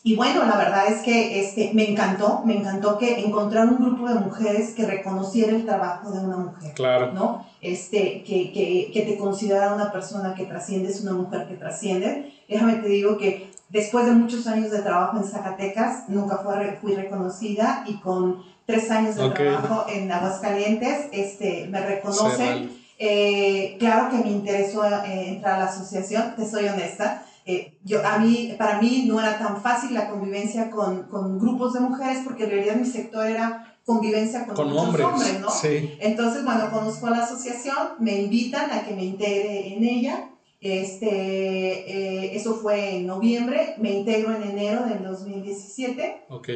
Y 0.04 0.16
bueno, 0.16 0.46
la 0.46 0.58
verdad 0.58 0.88
es 0.88 1.02
que 1.02 1.42
este, 1.42 1.72
me 1.76 1.92
encantó, 1.92 2.42
me 2.44 2.58
encantó 2.58 2.98
que 2.98 3.20
encontrar 3.20 3.68
un 3.68 3.78
grupo 3.78 4.10
de 4.10 4.16
mujeres 4.16 4.72
que 4.72 4.88
reconociera 4.88 5.56
el 5.56 5.64
trabajo 5.64 6.10
de 6.10 6.26
una 6.26 6.38
mujer. 6.38 6.74
Claro. 6.74 7.12
¿no? 7.12 7.46
Este, 7.62 8.24
que, 8.24 8.52
que, 8.52 8.90
que 8.92 9.02
te 9.04 9.18
considera 9.18 9.76
una 9.76 9.92
persona 9.92 10.34
que 10.34 10.46
trasciende, 10.46 10.90
es 10.90 11.02
una 11.02 11.14
mujer 11.14 11.48
que 11.48 11.54
trasciende. 11.54 12.34
Déjame 12.50 12.76
te 12.76 12.88
digo 12.88 13.20
que 13.20 13.52
Después 13.72 14.06
de 14.06 14.12
muchos 14.12 14.46
años 14.48 14.70
de 14.70 14.82
trabajo 14.82 15.18
en 15.18 15.24
Zacatecas, 15.24 16.10
nunca 16.10 16.40
fue, 16.40 16.78
fui 16.82 16.94
reconocida 16.94 17.86
y 17.88 18.02
con 18.02 18.44
tres 18.66 18.92
años 18.92 19.16
de 19.16 19.30
trabajo 19.30 19.86
en 19.88 20.12
Aguascalientes, 20.12 21.08
este, 21.14 21.68
me 21.68 21.80
reconocen. 21.80 22.70
Eh, 23.00 23.78
claro 23.80 24.10
que 24.10 24.18
me 24.18 24.30
interesó 24.30 24.84
eh, 24.86 25.30
entrar 25.30 25.56
a 25.56 25.60
la 25.60 25.66
asociación, 25.66 26.36
te 26.36 26.46
soy 26.46 26.68
honesta. 26.68 27.26
Eh, 27.46 27.78
yo, 27.86 28.06
a 28.06 28.20
mí, 28.20 28.54
para 28.58 28.82
mí 28.82 29.06
no 29.08 29.22
era 29.22 29.40
tan 29.40 29.62
fácil 29.62 29.94
la 29.94 30.10
convivencia 30.10 30.70
con, 30.70 31.04
con, 31.04 31.40
grupos 31.40 31.74
de 31.74 31.80
mujeres 31.80 32.24
porque 32.26 32.44
en 32.44 32.50
realidad 32.52 32.76
mi 32.76 32.86
sector 32.86 33.26
era 33.26 33.74
convivencia 33.86 34.46
con, 34.46 34.56
con 34.56 34.78
hombres, 34.78 35.06
hombres, 35.06 35.40
¿no? 35.40 35.50
Sí. 35.50 35.98
Entonces, 36.02 36.44
bueno, 36.44 36.70
conozco 36.70 37.08
a 37.08 37.12
la 37.12 37.24
asociación, 37.24 37.78
me 38.00 38.22
invitan 38.22 38.70
a 38.70 38.84
que 38.84 38.94
me 38.94 39.06
integre 39.06 39.76
en 39.76 39.84
ella 39.86 40.31
este, 40.62 41.10
eh, 41.10 42.36
eso 42.36 42.54
fue 42.54 42.98
en 42.98 43.08
noviembre, 43.08 43.74
me 43.80 43.92
integro 43.92 44.36
en 44.36 44.44
enero 44.44 44.86
del 44.86 45.04
2017. 45.04 46.26
Ok. 46.30 46.50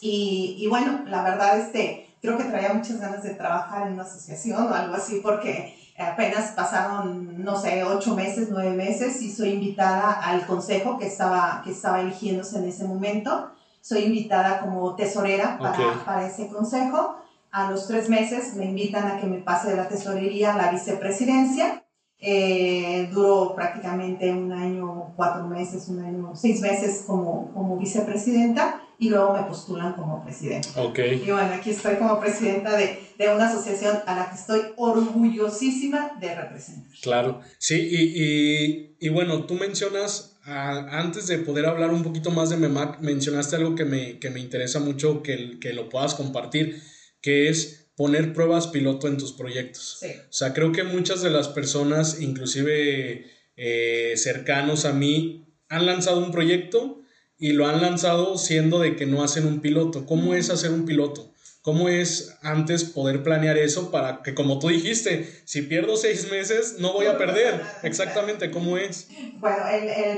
Y, 0.00 0.56
y, 0.58 0.66
bueno, 0.68 1.00
la 1.06 1.24
verdad, 1.24 1.58
este, 1.58 2.14
creo 2.22 2.38
que 2.38 2.44
traía 2.44 2.72
muchas 2.72 3.00
ganas 3.00 3.24
de 3.24 3.34
trabajar 3.34 3.88
en 3.88 3.94
una 3.94 4.04
asociación 4.04 4.68
o 4.68 4.72
algo 4.72 4.94
así, 4.94 5.20
porque 5.20 5.74
apenas 5.98 6.52
pasaron, 6.52 7.42
no 7.42 7.60
sé, 7.60 7.82
ocho 7.82 8.14
meses, 8.14 8.48
nueve 8.52 8.70
meses, 8.70 9.20
y 9.20 9.32
soy 9.32 9.50
invitada 9.50 10.12
al 10.12 10.46
consejo 10.46 10.96
que 10.96 11.08
estaba, 11.08 11.60
que 11.64 11.72
estaba 11.72 12.00
eligiéndose 12.00 12.56
en 12.58 12.68
ese 12.68 12.84
momento. 12.84 13.50
Soy 13.80 14.04
invitada 14.04 14.60
como 14.60 14.94
tesorera 14.94 15.58
para, 15.58 16.04
para 16.04 16.26
ese 16.26 16.46
consejo. 16.46 17.16
A 17.50 17.68
los 17.68 17.88
tres 17.88 18.08
meses 18.08 18.54
me 18.54 18.66
invitan 18.66 19.08
a 19.08 19.20
que 19.20 19.26
me 19.26 19.38
pase 19.38 19.70
de 19.70 19.76
la 19.76 19.88
tesorería 19.88 20.54
a 20.54 20.56
la 20.56 20.70
vicepresidencia 20.70 21.82
eh, 22.20 23.08
duró 23.10 23.54
prácticamente 23.54 24.30
un 24.30 24.52
año, 24.52 25.14
cuatro 25.16 25.46
meses, 25.46 25.88
un 25.88 26.00
año, 26.00 26.32
seis 26.34 26.60
meses 26.60 27.04
como, 27.06 27.50
como 27.54 27.78
vicepresidenta 27.78 28.82
y 28.98 29.08
luego 29.08 29.32
me 29.32 29.42
postulan 29.44 29.94
como 29.94 30.22
presidenta. 30.22 30.68
Okay. 30.82 31.22
Y 31.26 31.30
bueno, 31.30 31.54
aquí 31.54 31.70
estoy 31.70 31.96
como 31.96 32.20
presidenta 32.20 32.76
de, 32.76 32.98
de, 33.16 33.34
una 33.34 33.48
asociación 33.48 34.00
a 34.06 34.14
la 34.14 34.28
que 34.28 34.36
estoy 34.36 34.60
orgullosísima 34.76 36.18
de 36.20 36.34
representar. 36.34 36.92
Claro, 37.00 37.40
sí, 37.56 37.76
y, 37.90 38.22
y, 38.22 38.96
y 39.00 39.08
bueno, 39.08 39.44
tú 39.44 39.54
mencionas, 39.54 40.38
antes 40.44 41.26
de 41.26 41.38
poder 41.38 41.64
hablar 41.64 41.90
un 41.90 42.02
poquito 42.02 42.30
más 42.30 42.50
de 42.50 42.58
MEMAC, 42.58 43.00
mencionaste 43.00 43.56
algo 43.56 43.74
que 43.74 43.86
me, 43.86 44.18
que 44.18 44.28
me 44.28 44.40
interesa 44.40 44.80
mucho 44.80 45.22
que, 45.22 45.58
que 45.58 45.72
lo 45.72 45.88
puedas 45.88 46.14
compartir, 46.14 46.82
que 47.22 47.48
es 47.48 47.79
poner 48.00 48.32
pruebas 48.32 48.68
piloto 48.68 49.08
en 49.08 49.18
tus 49.18 49.34
proyectos. 49.34 50.00
O 50.02 50.32
sea, 50.32 50.54
creo 50.54 50.72
que 50.72 50.84
muchas 50.84 51.20
de 51.20 51.28
las 51.28 51.48
personas, 51.48 52.22
inclusive 52.22 53.26
eh, 53.58 54.14
cercanos 54.16 54.86
a 54.86 54.94
mí, 54.94 55.44
han 55.68 55.84
lanzado 55.84 56.24
un 56.24 56.32
proyecto 56.32 57.02
y 57.36 57.52
lo 57.52 57.66
han 57.66 57.82
lanzado 57.82 58.38
siendo 58.38 58.78
de 58.78 58.96
que 58.96 59.04
no 59.04 59.22
hacen 59.22 59.46
un 59.46 59.60
piloto. 59.60 60.06
¿Cómo 60.06 60.32
es 60.32 60.48
hacer 60.48 60.70
un 60.70 60.86
piloto? 60.86 61.34
¿Cómo 61.60 61.90
es 61.90 62.38
antes 62.40 62.84
poder 62.84 63.22
planear 63.22 63.58
eso 63.58 63.90
para 63.90 64.22
que, 64.22 64.34
como 64.34 64.58
tú 64.58 64.68
dijiste, 64.68 65.28
si 65.44 65.60
pierdo 65.60 65.94
seis 65.98 66.30
meses, 66.30 66.76
no 66.78 66.94
voy 66.94 67.04
a 67.04 67.18
perder? 67.18 67.60
Exactamente, 67.82 68.50
¿cómo 68.50 68.78
es? 68.78 69.08
Bueno, 69.34 69.58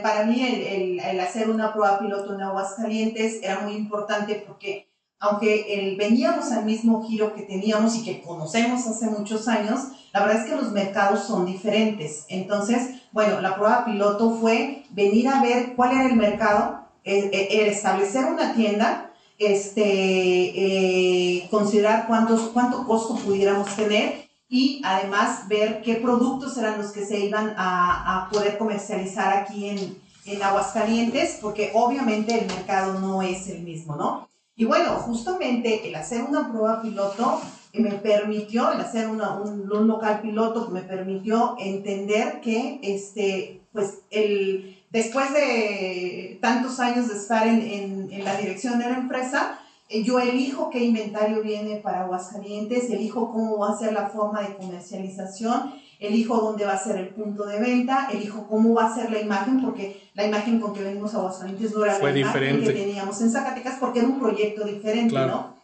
para 0.05 0.25
mí 0.25 0.41
el, 0.41 1.01
el, 1.01 1.19
hacer 1.19 1.51
una 1.51 1.73
prueba 1.73 1.99
piloto 1.99 2.33
en 2.33 2.43
Aguascalientes 2.43 3.41
era 3.43 3.59
muy 3.63 3.73
importante 3.73 4.45
porque 4.47 4.92
aunque 5.23 5.95
veníamos 5.97 6.51
al 6.51 6.65
mismo 6.65 7.07
giro 7.07 7.33
que 7.33 7.43
teníamos 7.43 7.95
y 7.95 8.03
que 8.03 8.21
conocemos 8.23 8.85
hace 8.89 9.07
muchos 9.07 9.47
años, 9.47 9.79
la 10.13 10.27
verdad 10.27 10.43
es 10.43 10.51
que 10.51 10.57
los 10.57 10.73
mercados 10.73 11.25
son 11.25 11.47
diferentes. 11.47 12.27
Entonces, 12.29 13.01
bueno, 13.13 13.41
la 13.41 13.55
prueba 13.55 13.85
piloto 13.85 14.37
fue 14.41 14.85
venir 14.91 15.29
a 15.29 15.41
ver 15.41 15.77
cuál 15.77 15.93
era 15.93 16.07
el 16.07 16.17
mercado, 16.17 16.81
el, 17.05 17.33
establecer 17.33 18.25
una 18.25 18.53
tienda, 18.53 19.13
este, 19.39 19.85
eh, 19.85 21.49
considerar 21.53 22.09
cuántos, 22.09 22.41
cuánto 22.49 22.85
costo 22.85 23.15
pudiéramos 23.15 23.77
tener 23.77 24.29
y 24.49 24.83
además 24.85 25.47
ver 25.47 25.83
qué 25.83 25.95
productos 25.95 26.57
eran 26.57 26.79
los 26.79 26.91
que 26.91 27.07
se 27.07 27.21
iban 27.21 27.55
a, 27.57 28.25
a 28.25 28.29
poder 28.29 28.59
comercializar 28.59 29.39
aquí 29.39 29.69
en, 29.69 30.03
en 30.27 30.43
Aguascalientes, 30.43 31.39
porque 31.41 31.71
obviamente 31.75 32.41
el 32.41 32.47
mercado 32.47 32.99
no 32.99 33.23
es 33.23 33.47
el 33.47 33.61
mismo, 33.61 33.95
¿no? 33.95 34.32
Y 34.55 34.65
bueno, 34.65 34.97
justamente 34.97 35.89
el 35.89 35.95
hacer 35.95 36.23
una 36.23 36.51
prueba 36.51 36.83
piloto 36.83 37.41
me 37.73 37.93
permitió, 37.93 38.71
el 38.71 38.81
hacer 38.81 39.09
una, 39.09 39.37
un, 39.37 39.67
local 39.67 40.21
piloto 40.21 40.69
me 40.69 40.83
permitió 40.83 41.57
entender 41.59 42.41
que, 42.41 42.79
este, 42.83 43.63
pues, 43.73 44.01
el, 44.11 44.77
después 44.91 45.33
de 45.33 46.39
tantos 46.43 46.79
años 46.81 47.09
de 47.09 47.15
estar 47.15 47.47
en, 47.47 47.63
en, 47.63 48.13
en 48.13 48.25
la 48.25 48.37
dirección 48.37 48.79
de 48.79 48.91
la 48.91 48.99
empresa, 48.99 49.59
eh, 49.89 50.03
yo 50.03 50.19
elijo 50.19 50.71
qué 50.71 50.85
inventario 50.85 51.43
viene 51.43 51.77
para 51.77 52.03
Aguascalientes, 52.03 52.91
elijo 52.91 53.31
cómo 53.31 53.59
va 53.59 53.73
a 53.73 53.79
ser 53.79 53.93
la 53.93 54.09
forma 54.09 54.43
de 54.43 54.57
comercialización 54.57 55.75
elijo 56.03 56.37
dónde 56.39 56.65
va 56.65 56.73
a 56.73 56.83
ser 56.83 56.97
el 56.97 57.09
punto 57.09 57.45
de 57.47 57.61
venta, 57.61 58.09
elijo 58.13 58.47
cómo 58.49 58.75
va 58.75 58.87
a 58.87 58.95
ser 58.95 59.11
la 59.11 59.21
imagen, 59.21 59.63
porque 59.63 60.03
la 60.15 60.27
imagen 60.27 60.61
con 60.61 60.75
que 60.75 60.83
venimos 60.83 61.15
a 61.15 61.19
Aguascalientes 61.19 61.75
no 61.75 61.85
era 61.85 61.99
la 61.99 62.19
imagen 62.19 62.61
que 62.61 62.73
teníamos 62.73 63.21
en 63.21 63.31
Zacatecas, 63.31 63.79
porque 63.79 64.01
era 64.01 64.09
un 64.09 64.19
proyecto 64.19 64.65
diferente, 64.65 65.15
¿no? 65.15 65.57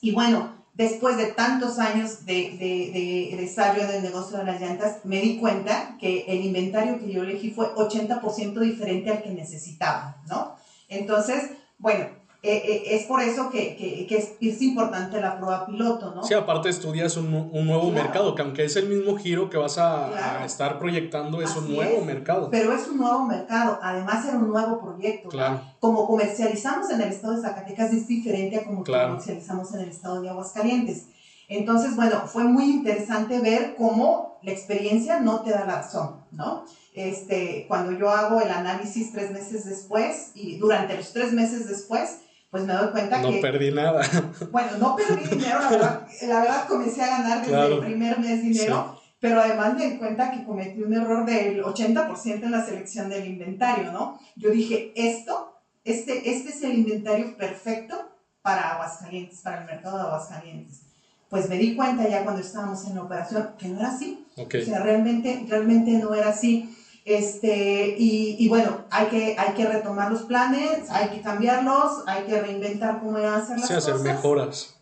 Y 0.00 0.12
bueno, 0.12 0.54
después 0.74 1.16
de 1.16 1.26
tantos 1.26 1.78
años 1.78 2.24
de, 2.24 2.56
de, 2.58 2.90
de, 2.92 3.36
de 3.36 3.44
estar 3.44 3.76
yo 3.76 3.82
en 3.82 3.96
el 3.96 4.02
negocio 4.02 4.38
de 4.38 4.44
las 4.44 4.60
llantas, 4.60 5.04
me 5.04 5.20
di 5.20 5.36
cuenta 5.36 5.96
que 6.00 6.24
el 6.28 6.44
inventario 6.44 6.98
que 6.98 7.12
yo 7.12 7.22
elegí 7.22 7.50
fue 7.50 7.74
80% 7.74 8.60
diferente 8.60 9.10
al 9.10 9.22
que 9.22 9.30
necesitaba, 9.30 10.22
¿no? 10.28 10.54
Entonces, 10.88 11.50
bueno, 11.78 12.06
eh, 12.40 12.62
eh, 12.64 12.82
es 12.94 13.06
por 13.06 13.20
eso 13.20 13.50
que, 13.50 13.74
que, 13.74 14.06
que 14.06 14.16
es, 14.16 14.34
es, 14.40 14.62
importante 14.62 15.20
la 15.20 15.38
prueba 15.38 15.66
piloto, 15.66 16.14
¿no? 16.14 16.22
Sí, 16.22 16.34
aparte 16.34 16.68
estudias 16.68 17.16
un, 17.16 17.34
un 17.34 17.66
nuevo 17.66 17.90
mercado, 17.90 18.36
que 18.36 18.42
aunque 18.42 18.64
es 18.64 18.76
el 18.76 18.88
mismo 18.88 19.16
giro 19.16 19.50
que 19.50 19.56
vas 19.56 19.76
a, 19.76 20.42
a 20.42 20.44
estar 20.44 20.78
proyectando, 20.78 21.42
es 21.42 21.56
un 21.56 21.74
nuevo 21.74 22.04
mercado. 22.04 22.48
Pero 22.48 22.72
es 22.72 22.86
un 22.86 22.98
nuevo 22.98 23.24
mercado, 23.24 23.80
además 23.82 24.24
era 24.24 24.38
un 24.38 24.48
nuevo 24.50 24.80
proyecto. 24.80 25.30
Claro. 25.30 25.62
Como 25.80 26.06
comercializamos 26.06 26.88
en 26.90 27.00
el 27.00 27.08
estado 27.08 27.34
de 27.34 27.42
Zacatecas 27.42 27.92
es 27.92 28.06
diferente 28.06 28.58
a 28.58 28.64
como 28.64 28.84
comercializamos 28.84 29.74
en 29.74 29.80
el 29.80 29.88
estado 29.88 30.22
de 30.22 30.30
Aguascalientes. 30.30 31.06
Entonces, 31.48 31.96
bueno, 31.96 32.22
fue 32.26 32.44
muy 32.44 32.70
interesante 32.70 33.40
ver 33.40 33.74
cómo 33.76 34.38
la 34.42 34.52
experiencia 34.52 35.18
no 35.18 35.40
te 35.40 35.50
da 35.50 35.64
la 35.64 35.76
razón, 35.76 36.20
¿no? 36.30 36.64
Este, 36.94 37.64
cuando 37.66 37.92
yo 37.92 38.10
hago 38.10 38.40
el 38.40 38.50
análisis 38.50 39.12
tres 39.12 39.32
meses 39.32 39.64
después 39.64 40.32
y 40.34 40.58
durante 40.58 40.96
los 40.96 41.12
tres 41.12 41.32
meses 41.32 41.66
después, 41.66 42.18
pues 42.50 42.64
me 42.64 42.72
doy 42.72 42.90
cuenta 42.90 43.20
que... 43.20 43.30
No 43.30 43.40
perdí 43.40 43.72
nada. 43.72 44.02
Bueno, 44.50 44.70
no 44.78 44.96
perdí 44.96 45.28
dinero, 45.28 45.60
la 45.60 45.70
verdad, 45.70 46.08
la 46.22 46.40
verdad 46.40 46.68
comencé 46.68 47.02
a 47.02 47.18
ganar 47.18 47.46
desde 47.46 47.74
el 47.74 47.80
primer 47.80 48.18
mes 48.18 48.42
dinero, 48.42 49.00
pero 49.20 49.40
además 49.40 49.74
me 49.74 49.90
di 49.90 49.98
cuenta 49.98 50.30
que 50.30 50.44
cometí 50.44 50.82
un 50.82 50.94
error 50.94 51.24
del 51.26 51.62
80% 51.62 52.42
en 52.42 52.50
la 52.50 52.64
selección 52.64 53.08
del 53.08 53.26
inventario, 53.26 53.92
¿no? 53.92 54.18
Yo 54.36 54.50
dije, 54.50 54.92
esto, 54.94 55.60
este, 55.84 56.30
este 56.30 56.50
es 56.50 56.62
el 56.62 56.78
inventario 56.78 57.36
perfecto 57.36 57.96
para 58.42 58.74
Aguascalientes, 58.74 59.40
para 59.42 59.60
el 59.60 59.66
mercado 59.66 59.98
de 59.98 60.04
Aguascalientes 60.04 60.88
pues 61.28 61.48
me 61.48 61.58
di 61.58 61.76
cuenta 61.76 62.08
ya 62.08 62.24
cuando 62.24 62.40
estábamos 62.40 62.86
en 62.86 62.94
la 62.94 63.02
operación 63.02 63.50
que 63.58 63.68
no 63.68 63.78
era 63.80 63.88
así. 63.88 64.26
O 64.36 64.46
sea, 64.50 64.80
realmente, 64.80 65.44
realmente 65.48 65.90
no 65.92 66.14
era 66.14 66.30
así. 66.30 66.74
Este, 67.08 67.96
y, 67.98 68.36
y, 68.38 68.48
bueno, 68.50 68.84
hay 68.90 69.06
que, 69.06 69.34
hay 69.38 69.54
que 69.54 69.64
retomar 69.64 70.12
los 70.12 70.24
planes, 70.24 70.90
hay 70.90 71.08
que 71.08 71.22
cambiarlos, 71.22 72.02
hay 72.06 72.24
que 72.24 72.38
reinventar 72.38 73.00
cómo 73.00 73.16
a 73.16 73.36
hacer 73.36 73.58
las 73.58 73.66
sí, 73.66 73.72
hacer 73.72 73.94
mejoras. 74.00 74.74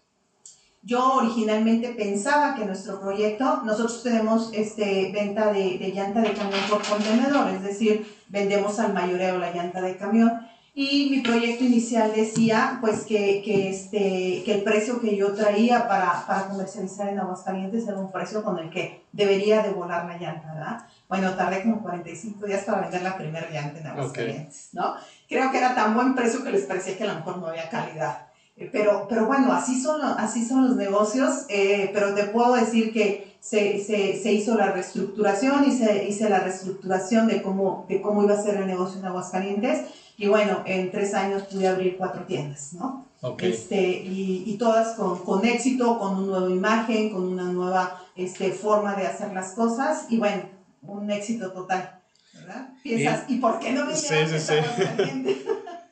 Yo 0.83 1.15
originalmente 1.15 1.91
pensaba 1.91 2.57
que 2.57 2.65
nuestro 2.65 3.01
proyecto, 3.01 3.63
nosotros 3.63 4.03
tenemos 4.03 4.51
este, 4.53 5.13
venta 5.13 5.53
de, 5.53 5.79
de 5.79 5.93
llanta 5.95 6.21
de 6.21 6.33
camión 6.33 6.61
por 6.69 6.83
contenedor, 6.85 7.49
es 7.51 7.63
decir, 7.63 8.13
vendemos 8.29 8.81
al 8.81 8.93
mayoreo 8.93 9.39
la 9.39 9.53
llanta 9.53 9.81
de 9.81 9.97
camión 9.97 10.33
y 10.79 11.09
mi 11.11 11.21
proyecto 11.21 11.65
inicial 11.65 12.13
decía 12.15 12.79
pues 12.83 13.07
que, 13.07 13.41
que, 13.43 13.71
este, 13.71 14.43
que 14.45 14.53
el 14.57 14.63
precio 14.63 15.01
que 15.01 15.17
yo 15.17 15.33
traía 15.33 15.89
para, 15.89 16.27
para, 16.27 16.49
comercializar 16.49 17.09
en 17.09 17.19
Aguascalientes 17.19 17.89
era 17.89 17.97
un 17.97 18.13
precio 18.13 18.45
con 18.45 18.59
el 18.59 18.69
que 18.69 19.03
debería 19.13 19.63
de 19.63 19.71
volar 19.71 20.05
la 20.05 20.19
llanta, 20.19 20.53
¿verdad? 20.53 20.87
Bueno, 21.09 21.35
tardé 21.35 21.63
como 21.63 21.83
45 21.83 22.47
días 22.47 22.65
para 22.65 22.83
vender 22.83 23.03
la 23.03 23.17
primera 23.17 23.49
llanta 23.51 23.79
en 23.79 23.87
Aguascalientes, 23.87 24.71
¿no? 24.73 24.95
Creo 25.29 25.51
que 25.51 25.59
era 25.59 25.75
tan 25.75 25.95
buen 25.95 26.15
precio 26.15 26.43
que 26.43 26.51
les 26.51 26.65
parecía 26.65 26.97
que 26.97 27.05
a 27.05 27.09
lo 27.09 27.15
mejor 27.15 27.39
no 27.39 27.47
había 27.47 27.69
calidad. 27.69 28.27
Eh, 28.57 28.69
pero, 28.73 29.07
pero 29.09 29.27
bueno, 29.27 29.53
así 29.53 29.81
son, 29.81 30.01
así 30.03 30.45
son 30.45 30.67
los 30.67 30.77
negocios, 30.77 31.45
eh, 31.49 31.91
pero 31.93 32.15
te 32.15 32.25
puedo 32.25 32.55
decir 32.55 32.93
que 32.93 33.37
se, 33.41 33.85
se, 33.85 34.21
se, 34.21 34.33
hizo 34.33 34.57
la 34.57 34.73
reestructuración 34.73 35.65
y 35.69 35.73
se 35.73 36.09
hizo 36.09 36.29
la 36.29 36.41
reestructuración 36.41 37.29
de 37.29 37.43
cómo, 37.43 37.87
de 37.89 38.01
cómo 38.01 38.25
iba 38.25 38.35
a 38.35 38.43
ser 38.43 38.57
el 38.57 38.67
negocio 38.67 38.99
en 38.99 39.07
Aguascalientes 39.07 39.83
y 40.17 40.27
bueno, 40.29 40.63
en 40.65 40.91
tres 40.91 41.15
años 41.15 41.43
pude 41.45 41.69
abrir 41.69 41.97
cuatro 41.97 42.25
tiendas, 42.25 42.73
¿no? 42.73 43.05
Este, 43.39 43.81
y, 43.81 44.45
y, 44.47 44.57
todas 44.57 44.95
con, 44.95 45.19
con, 45.25 45.45
éxito, 45.45 45.99
con 45.99 46.17
una 46.17 46.39
nueva 46.39 46.51
imagen, 46.51 47.11
con 47.11 47.25
una 47.25 47.45
nueva 47.45 48.01
este, 48.15 48.53
forma 48.53 48.95
de 48.95 49.07
hacer 49.07 49.33
las 49.33 49.53
cosas. 49.53 50.07
Y 50.11 50.19
bueno, 50.19 50.43
un 50.87 51.11
éxito 51.11 51.53
total, 51.53 52.01
¿verdad? 52.35 52.69
Piensas, 52.83 53.29
¿y, 53.29 53.39
por 53.39 53.59
qué 53.59 53.73
no 53.73 53.87
me 53.87 53.97
sí, 53.97 54.15
sí, 54.29 54.39
sí. 54.39 54.55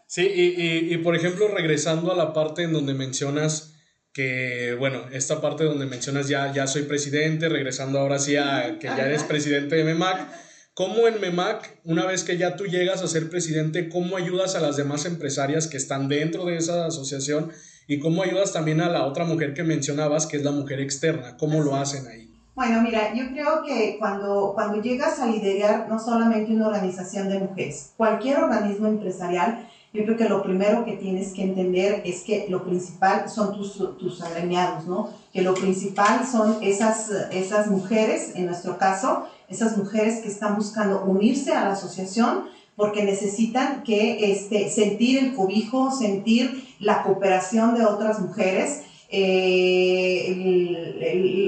sí, 0.06 0.22
y, 0.22 0.62
y, 0.62 0.94
y 0.94 0.96
por 0.98 1.16
ejemplo, 1.16 1.48
regresando 1.48 2.12
a 2.12 2.16
la 2.16 2.32
parte 2.32 2.62
en 2.62 2.72
donde 2.72 2.94
mencionas 2.94 3.74
que, 4.12 4.76
bueno, 4.78 5.06
esta 5.12 5.40
parte 5.40 5.64
donde 5.64 5.86
mencionas 5.86 6.28
ya, 6.28 6.52
ya 6.52 6.66
soy 6.66 6.82
presidente, 6.82 7.48
regresando 7.48 7.98
ahora 7.98 8.18
sí 8.18 8.36
a 8.36 8.78
que 8.78 8.86
ya 8.86 9.06
eres 9.06 9.24
presidente 9.24 9.76
de 9.76 9.84
MEMAC 9.84 10.28
¿Cómo 10.74 11.06
en 11.06 11.20
MEMAC, 11.20 11.78
una 11.84 12.04
vez 12.04 12.24
que 12.24 12.36
ya 12.36 12.56
tú 12.56 12.66
llegas 12.66 13.00
a 13.00 13.06
ser 13.06 13.30
presidente, 13.30 13.88
cómo 13.88 14.16
ayudas 14.16 14.56
a 14.56 14.60
las 14.60 14.76
demás 14.76 15.06
empresarias 15.06 15.68
que 15.68 15.76
están 15.76 16.08
dentro 16.08 16.46
de 16.46 16.56
esa 16.56 16.86
asociación 16.86 17.52
y 17.86 18.00
cómo 18.00 18.24
ayudas 18.24 18.52
también 18.52 18.80
a 18.80 18.88
la 18.88 19.06
otra 19.06 19.24
mujer 19.24 19.54
que 19.54 19.62
mencionabas, 19.62 20.26
que 20.26 20.36
es 20.36 20.42
la 20.42 20.50
mujer 20.50 20.80
externa? 20.80 21.36
¿Cómo 21.36 21.62
lo 21.62 21.76
hacen 21.76 22.08
ahí? 22.08 22.33
Bueno, 22.54 22.82
mira, 22.82 23.12
yo 23.12 23.30
creo 23.30 23.64
que 23.64 23.96
cuando, 23.98 24.52
cuando 24.54 24.80
llegas 24.80 25.18
a 25.18 25.26
liderar 25.26 25.88
no 25.88 25.98
solamente 25.98 26.54
una 26.54 26.68
organización 26.68 27.28
de 27.28 27.40
mujeres, 27.40 27.90
cualquier 27.96 28.38
organismo 28.38 28.86
empresarial, 28.86 29.68
yo 29.92 30.04
creo 30.04 30.16
que 30.16 30.28
lo 30.28 30.40
primero 30.40 30.84
que 30.84 30.92
tienes 30.92 31.32
que 31.32 31.42
entender 31.42 32.02
es 32.04 32.22
que 32.22 32.46
lo 32.48 32.62
principal 32.62 33.28
son 33.28 33.52
tus, 33.54 33.76
tus 33.98 34.22
agremiados, 34.22 34.86
¿no? 34.86 35.08
Que 35.32 35.42
lo 35.42 35.54
principal 35.54 36.24
son 36.24 36.58
esas, 36.62 37.10
esas 37.32 37.66
mujeres, 37.66 38.36
en 38.36 38.46
nuestro 38.46 38.78
caso, 38.78 39.26
esas 39.48 39.76
mujeres 39.76 40.20
que 40.20 40.28
están 40.28 40.54
buscando 40.54 41.02
unirse 41.02 41.52
a 41.52 41.64
la 41.64 41.72
asociación 41.72 42.44
porque 42.76 43.04
necesitan 43.04 43.82
que 43.82 44.32
este, 44.32 44.68
sentir 44.68 45.18
el 45.18 45.34
cobijo, 45.34 45.90
sentir 45.90 46.68
la 46.78 47.02
cooperación 47.02 47.74
de 47.74 47.84
otras 47.84 48.20
mujeres. 48.20 48.82
Eh, 49.10 50.34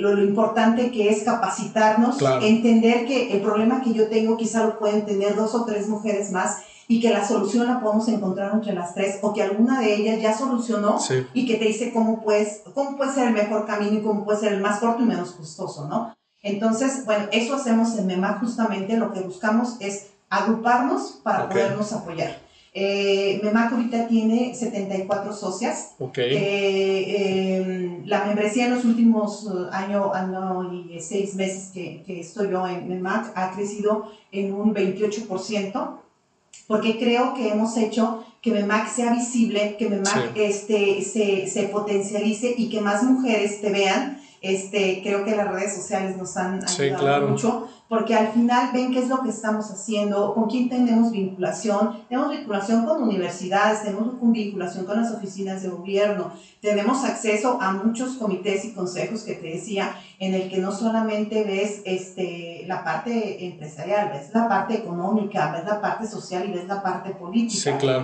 lo, 0.00 0.22
importante 0.22 0.90
que 0.90 1.08
es 1.08 1.22
capacitarnos, 1.24 2.18
entender 2.42 3.06
que 3.06 3.32
el 3.32 3.40
problema 3.40 3.82
que 3.82 3.92
yo 3.92 4.08
tengo 4.08 4.36
quizá 4.36 4.64
lo 4.64 4.78
pueden 4.78 5.04
tener 5.04 5.34
dos 5.34 5.54
o 5.54 5.64
tres 5.64 5.88
mujeres 5.88 6.30
más 6.30 6.58
y 6.88 7.00
que 7.00 7.10
la 7.10 7.26
solución 7.26 7.66
la 7.66 7.80
podemos 7.80 8.06
encontrar 8.08 8.52
entre 8.54 8.72
las 8.72 8.94
tres 8.94 9.18
o 9.22 9.32
que 9.32 9.42
alguna 9.42 9.80
de 9.80 9.94
ellas 9.94 10.20
ya 10.20 10.36
solucionó 10.36 10.98
y 11.34 11.46
que 11.46 11.56
te 11.56 11.64
dice 11.64 11.92
cómo, 11.92 12.22
puedes, 12.22 12.62
cómo 12.74 12.96
puede 12.96 13.12
ser 13.12 13.28
el 13.28 13.34
mejor 13.34 13.66
camino 13.66 13.98
y 13.98 14.02
cómo 14.02 14.24
puede 14.24 14.38
ser 14.38 14.52
el 14.52 14.60
más 14.60 14.78
corto 14.78 15.02
y 15.02 15.06
menos 15.06 15.32
costoso, 15.32 15.86
¿no? 15.88 16.14
Entonces, 16.42 17.04
bueno, 17.04 17.26
eso 17.32 17.56
hacemos 17.56 17.98
en 17.98 18.06
MEMA 18.06 18.38
justamente, 18.38 18.96
lo 18.96 19.12
que 19.12 19.20
buscamos 19.20 19.76
es 19.80 20.10
agruparnos 20.30 21.20
para 21.24 21.48
podernos 21.48 21.92
apoyar. 21.92 22.45
Eh, 22.78 23.40
MEMAC 23.42 23.72
ahorita 23.72 24.06
tiene 24.06 24.54
74 24.54 25.32
socias. 25.32 25.94
Okay. 25.98 26.36
Eh, 26.36 27.56
em, 27.56 28.02
la 28.04 28.26
membresía 28.26 28.66
en 28.66 28.74
los 28.74 28.84
últimos 28.84 29.44
uh, 29.44 29.68
año, 29.72 30.12
año 30.12 30.70
y 30.70 31.00
seis 31.00 31.34
meses 31.36 31.70
que, 31.72 32.02
que, 32.06 32.20
estoy 32.20 32.50
yo 32.50 32.66
en 32.66 32.86
MEMAC 32.86 33.32
ha 33.34 33.52
crecido 33.52 34.12
en 34.30 34.52
un 34.52 34.74
28%, 34.74 36.00
porque 36.66 36.98
creo 36.98 37.32
que 37.32 37.48
hemos 37.48 37.78
hecho 37.78 38.22
que 38.42 38.50
MEMAC 38.50 38.90
sea 38.90 39.10
visible, 39.14 39.76
que 39.78 39.88
MEMAC 39.88 40.36
este, 40.36 41.00
se, 41.00 41.46
se 41.46 41.62
potencialice 41.68 42.56
y 42.58 42.68
que 42.68 42.82
más 42.82 43.02
mujeres 43.02 43.62
te 43.62 43.70
vean 43.70 44.20
este, 44.54 45.00
creo 45.02 45.24
que 45.24 45.34
las 45.34 45.48
redes 45.48 45.74
sociales 45.74 46.16
nos 46.16 46.36
han 46.36 46.62
ayudado 46.64 47.28
mucho 47.28 47.68
porque 47.88 48.14
al 48.14 48.28
final 48.32 48.70
ven 48.72 48.92
qué 48.92 48.98
es 48.98 49.08
lo 49.08 49.22
que 49.22 49.30
estamos 49.30 49.70
haciendo, 49.70 50.34
con 50.34 50.48
quién 50.48 50.68
tenemos 50.68 51.12
vinculación. 51.12 52.02
Tenemos 52.08 52.30
vinculación 52.30 52.84
con 52.84 53.02
universidades, 53.02 53.82
tenemos 53.82 54.20
vinculación 54.20 54.86
con 54.86 55.00
las 55.00 55.12
oficinas 55.12 55.62
de 55.62 55.68
gobierno, 55.68 56.32
tenemos 56.60 57.04
acceso 57.04 57.58
a 57.60 57.72
muchos 57.72 58.16
comités 58.16 58.64
y 58.64 58.72
consejos 58.72 59.22
que 59.22 59.34
te 59.34 59.48
decía, 59.50 59.94
en 60.18 60.34
el 60.34 60.50
que 60.50 60.58
no 60.58 60.72
solamente 60.72 61.44
ves 61.44 61.82
este, 61.84 62.64
la 62.66 62.82
parte 62.82 63.46
empresarial, 63.46 64.10
ves 64.12 64.30
la 64.34 64.48
parte 64.48 64.74
económica, 64.74 65.52
ves 65.52 65.64
la 65.64 65.80
parte 65.80 66.08
social 66.08 66.48
y 66.48 66.52
ves 66.52 66.66
la 66.66 66.82
parte 66.82 67.10
política. 67.10 67.60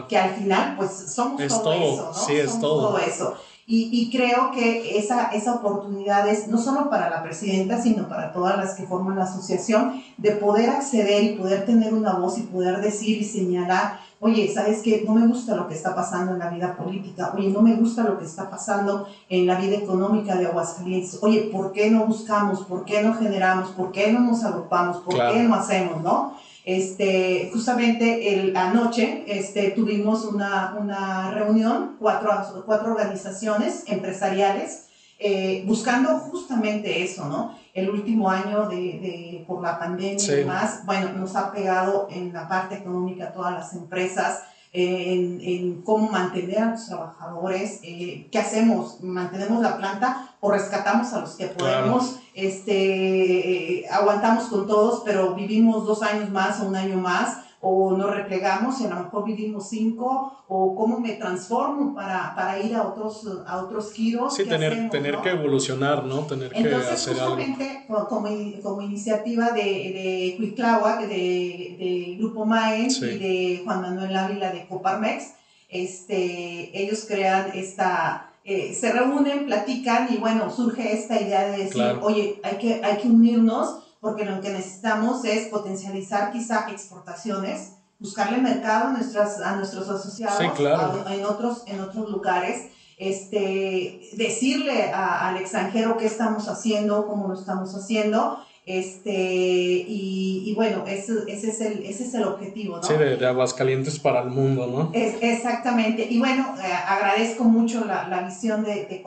Que 0.07 0.17
al 0.17 0.31
final, 0.35 0.77
pues 0.77 0.93
somos 1.13 1.43
todo, 1.49 1.73
eso, 1.73 2.13
¿no? 2.15 2.15
Sí, 2.15 2.35
es 2.35 2.61
todo. 2.61 2.89
todo 2.89 2.99
eso. 2.99 3.35
Y, 3.75 3.89
y, 3.91 4.11
creo 4.11 4.51
que 4.51 4.99
esa, 4.99 5.29
esa 5.29 5.55
oportunidad 5.55 6.29
es 6.29 6.47
no 6.49 6.59
solo 6.59 6.91
para 6.91 7.09
la 7.09 7.23
presidenta, 7.23 7.81
sino 7.81 8.07
para 8.07 8.31
todas 8.31 8.59
las 8.59 8.75
que 8.75 8.83
forman 8.83 9.17
la 9.17 9.23
asociación, 9.23 10.03
de 10.19 10.33
poder 10.33 10.69
acceder 10.69 11.25
y 11.25 11.37
poder 11.37 11.65
tener 11.65 11.95
una 11.95 12.13
voz 12.13 12.37
y 12.37 12.43
poder 12.43 12.83
decir 12.83 13.17
y 13.17 13.25
señalar, 13.25 13.99
oye, 14.21 14.53
¿sabes 14.53 14.83
qué? 14.83 15.03
No 15.07 15.15
me 15.15 15.27
gusta 15.27 15.57
lo 15.57 15.69
que 15.69 15.75
está 15.75 15.95
pasando 15.95 16.33
en 16.33 16.41
la 16.41 16.51
vida 16.51 16.77
política, 16.77 17.33
oye, 17.35 17.49
no 17.49 17.63
me 17.63 17.75
gusta 17.77 18.03
lo 18.03 18.19
que 18.19 18.27
está 18.27 18.51
pasando 18.51 19.09
en 19.31 19.47
la 19.47 19.55
vida 19.55 19.77
económica 19.77 20.37
de 20.37 20.45
Aguascalientes, 20.49 21.19
oye, 21.23 21.49
¿por 21.51 21.73
qué 21.73 21.91
no 21.91 22.05
buscamos? 22.05 22.65
¿Por 22.65 22.85
qué 22.85 23.03
no 23.03 23.15
generamos? 23.15 23.71
¿Por 23.71 23.91
qué 23.91 24.13
no 24.13 24.21
nos 24.21 24.45
agrupamos? 24.45 24.99
¿Por 24.99 25.15
qué 25.15 25.45
no 25.45 25.55
hacemos? 25.55 26.03
¿No? 26.03 26.35
Este, 26.65 27.51
justamente 27.53 28.35
el, 28.35 28.57
anoche 28.57 29.25
este, 29.27 29.73
tuvimos 29.73 30.25
una, 30.25 30.77
una 30.79 31.31
reunión, 31.33 31.97
cuatro, 31.99 32.31
cuatro 32.65 32.93
organizaciones 32.93 33.85
empresariales, 33.89 34.87
eh, 35.19 35.65
buscando 35.67 36.19
justamente 36.19 37.03
eso, 37.03 37.27
¿no? 37.27 37.59
El 37.75 37.91
último 37.91 38.29
año 38.31 38.69
de, 38.69 38.77
de 38.77 39.45
por 39.47 39.63
la 39.63 39.79
pandemia 39.79 40.25
y 40.25 40.37
demás, 40.37 40.83
bueno, 40.85 41.13
nos 41.13 41.35
ha 41.37 41.51
pegado 41.53 42.07
en 42.11 42.33
la 42.33 42.49
parte 42.49 42.77
económica 42.77 43.27
a 43.27 43.33
todas 43.33 43.53
las 43.53 43.73
empresas, 43.73 44.43
en, 44.73 45.41
en, 45.43 45.83
cómo 45.83 46.11
mantener 46.11 46.59
a 46.59 46.71
los 46.71 46.87
trabajadores, 46.87 47.81
eh, 47.83 48.29
qué 48.33 48.39
hacemos, 48.39 49.03
mantenemos 49.03 49.61
la 49.61 49.77
planta 49.77 50.35
o 50.41 50.51
rescatamos 50.51 51.13
a 51.13 51.21
los 51.21 51.35
que 51.35 51.47
podemos, 51.47 52.17
este, 52.35 53.85
aguantamos 53.91 54.45
con 54.45 54.67
todos, 54.67 55.03
pero 55.05 55.35
vivimos 55.35 55.87
dos 55.87 56.03
años 56.03 56.31
más 56.31 56.61
o 56.61 56.69
un 56.69 56.77
año 56.77 56.97
más, 56.97 57.39
o 57.65 57.97
nos 57.97 58.13
replegamos 58.13 58.81
y 58.81 58.87
a 58.87 58.89
lo 58.89 58.97
mejor 59.05 59.25
vivimos 59.25 59.69
cinco, 59.69 60.37
o 60.49 60.75
cómo 60.75 60.99
me 60.99 61.13
transformo 61.13 61.95
para, 61.95 62.35
para 62.35 62.59
ir 62.59 62.75
a 62.75 62.83
otros, 62.83 63.25
a 63.47 63.63
otros 63.63 63.93
giros. 63.93 64.35
Sí, 64.35 64.45
tener, 64.45 64.91
tener 64.91 65.19
que 65.19 65.31
evolucionar, 65.31 66.05
¿no? 66.05 66.27
Tener 66.27 66.51
que 66.51 66.75
hacer 66.75 67.15
justamente, 67.15 67.85
algo. 67.89 68.09
Como, 68.09 68.29
como 68.65 68.83
iniciativa 68.83 69.53
de, 69.53 69.63
de 69.63 70.35
Cuicláhuac, 70.39 71.03
de, 71.03 71.77
de 71.79 72.17
Grupo 72.19 72.45
MAE 72.45 72.89
y 72.89 73.19
de 73.19 73.63
Juan 73.65 73.81
Manuel 73.81 74.17
Ávila 74.17 74.51
de 74.53 74.67
Coparmex, 74.67 75.35
este, 75.69 76.83
ellos 76.83 77.07
crean 77.09 77.53
esta... 77.55 78.29
Eh, 78.45 78.75
se 78.75 78.91
reúnen, 78.91 79.47
platican 79.47 80.09
y 80.13 80.17
bueno, 80.17 80.51
surge 80.51 80.93
esta 80.93 81.21
idea 81.21 81.47
de 81.47 81.59
decir, 81.59 81.81
oye, 82.03 82.41
hay 82.43 82.57
que, 82.59 82.85
hay 82.85 82.97
que 82.97 83.07
unirnos 83.07 83.82
porque 84.03 84.25
lo 84.25 84.41
que 84.41 84.51
necesitamos 84.51 85.25
es 85.25 85.47
potencializar 85.47 86.33
quizá 86.33 86.69
exportaciones, 86.73 87.75
buscarle 88.01 88.39
mercado 88.39 88.89
a, 88.89 88.93
nuestras, 88.93 89.41
a 89.41 89.55
nuestros 89.55 89.89
asociados 89.89 90.41
en, 90.41 91.25
otros, 91.25 91.63
en 91.69 91.81
otros 91.81 92.11
lugares, 92.11 92.67
este, 92.99 94.11
decirle 94.15 94.91
al 94.93 95.37
extranjero 95.37 95.97
qué 95.99 96.07
estamos 96.07 96.49
haciendo, 96.49 97.07
cómo 97.07 97.29
lo 97.29 97.35
estamos 97.35 97.77
haciendo, 97.77 98.39
este, 98.67 99.15
y, 99.15 100.53
bueno, 100.57 100.85
ese, 100.89 101.13
ese, 101.29 101.51
es 101.51 101.61
el, 101.61 101.85
ese 101.85 102.03
es 102.03 102.15
el 102.15 102.25
objetivo, 102.25 102.79
¿no? 102.79 102.83
Sí, 102.83 102.95
de, 102.95 103.25
Aguascalientes 103.25 104.01
para 104.01 104.23
el 104.23 104.31
mundo, 104.31 104.67
¿no? 104.67 104.91
Es, 104.93 105.15
exactamente. 105.21 106.09
Y 106.11 106.19
bueno, 106.19 106.57
eh, 106.59 106.73
agradezco 106.89 107.45
mucho 107.45 107.85
la, 107.85 108.09
la 108.09 108.23
visión 108.23 108.65
de, 108.65 108.87
de 108.87 109.05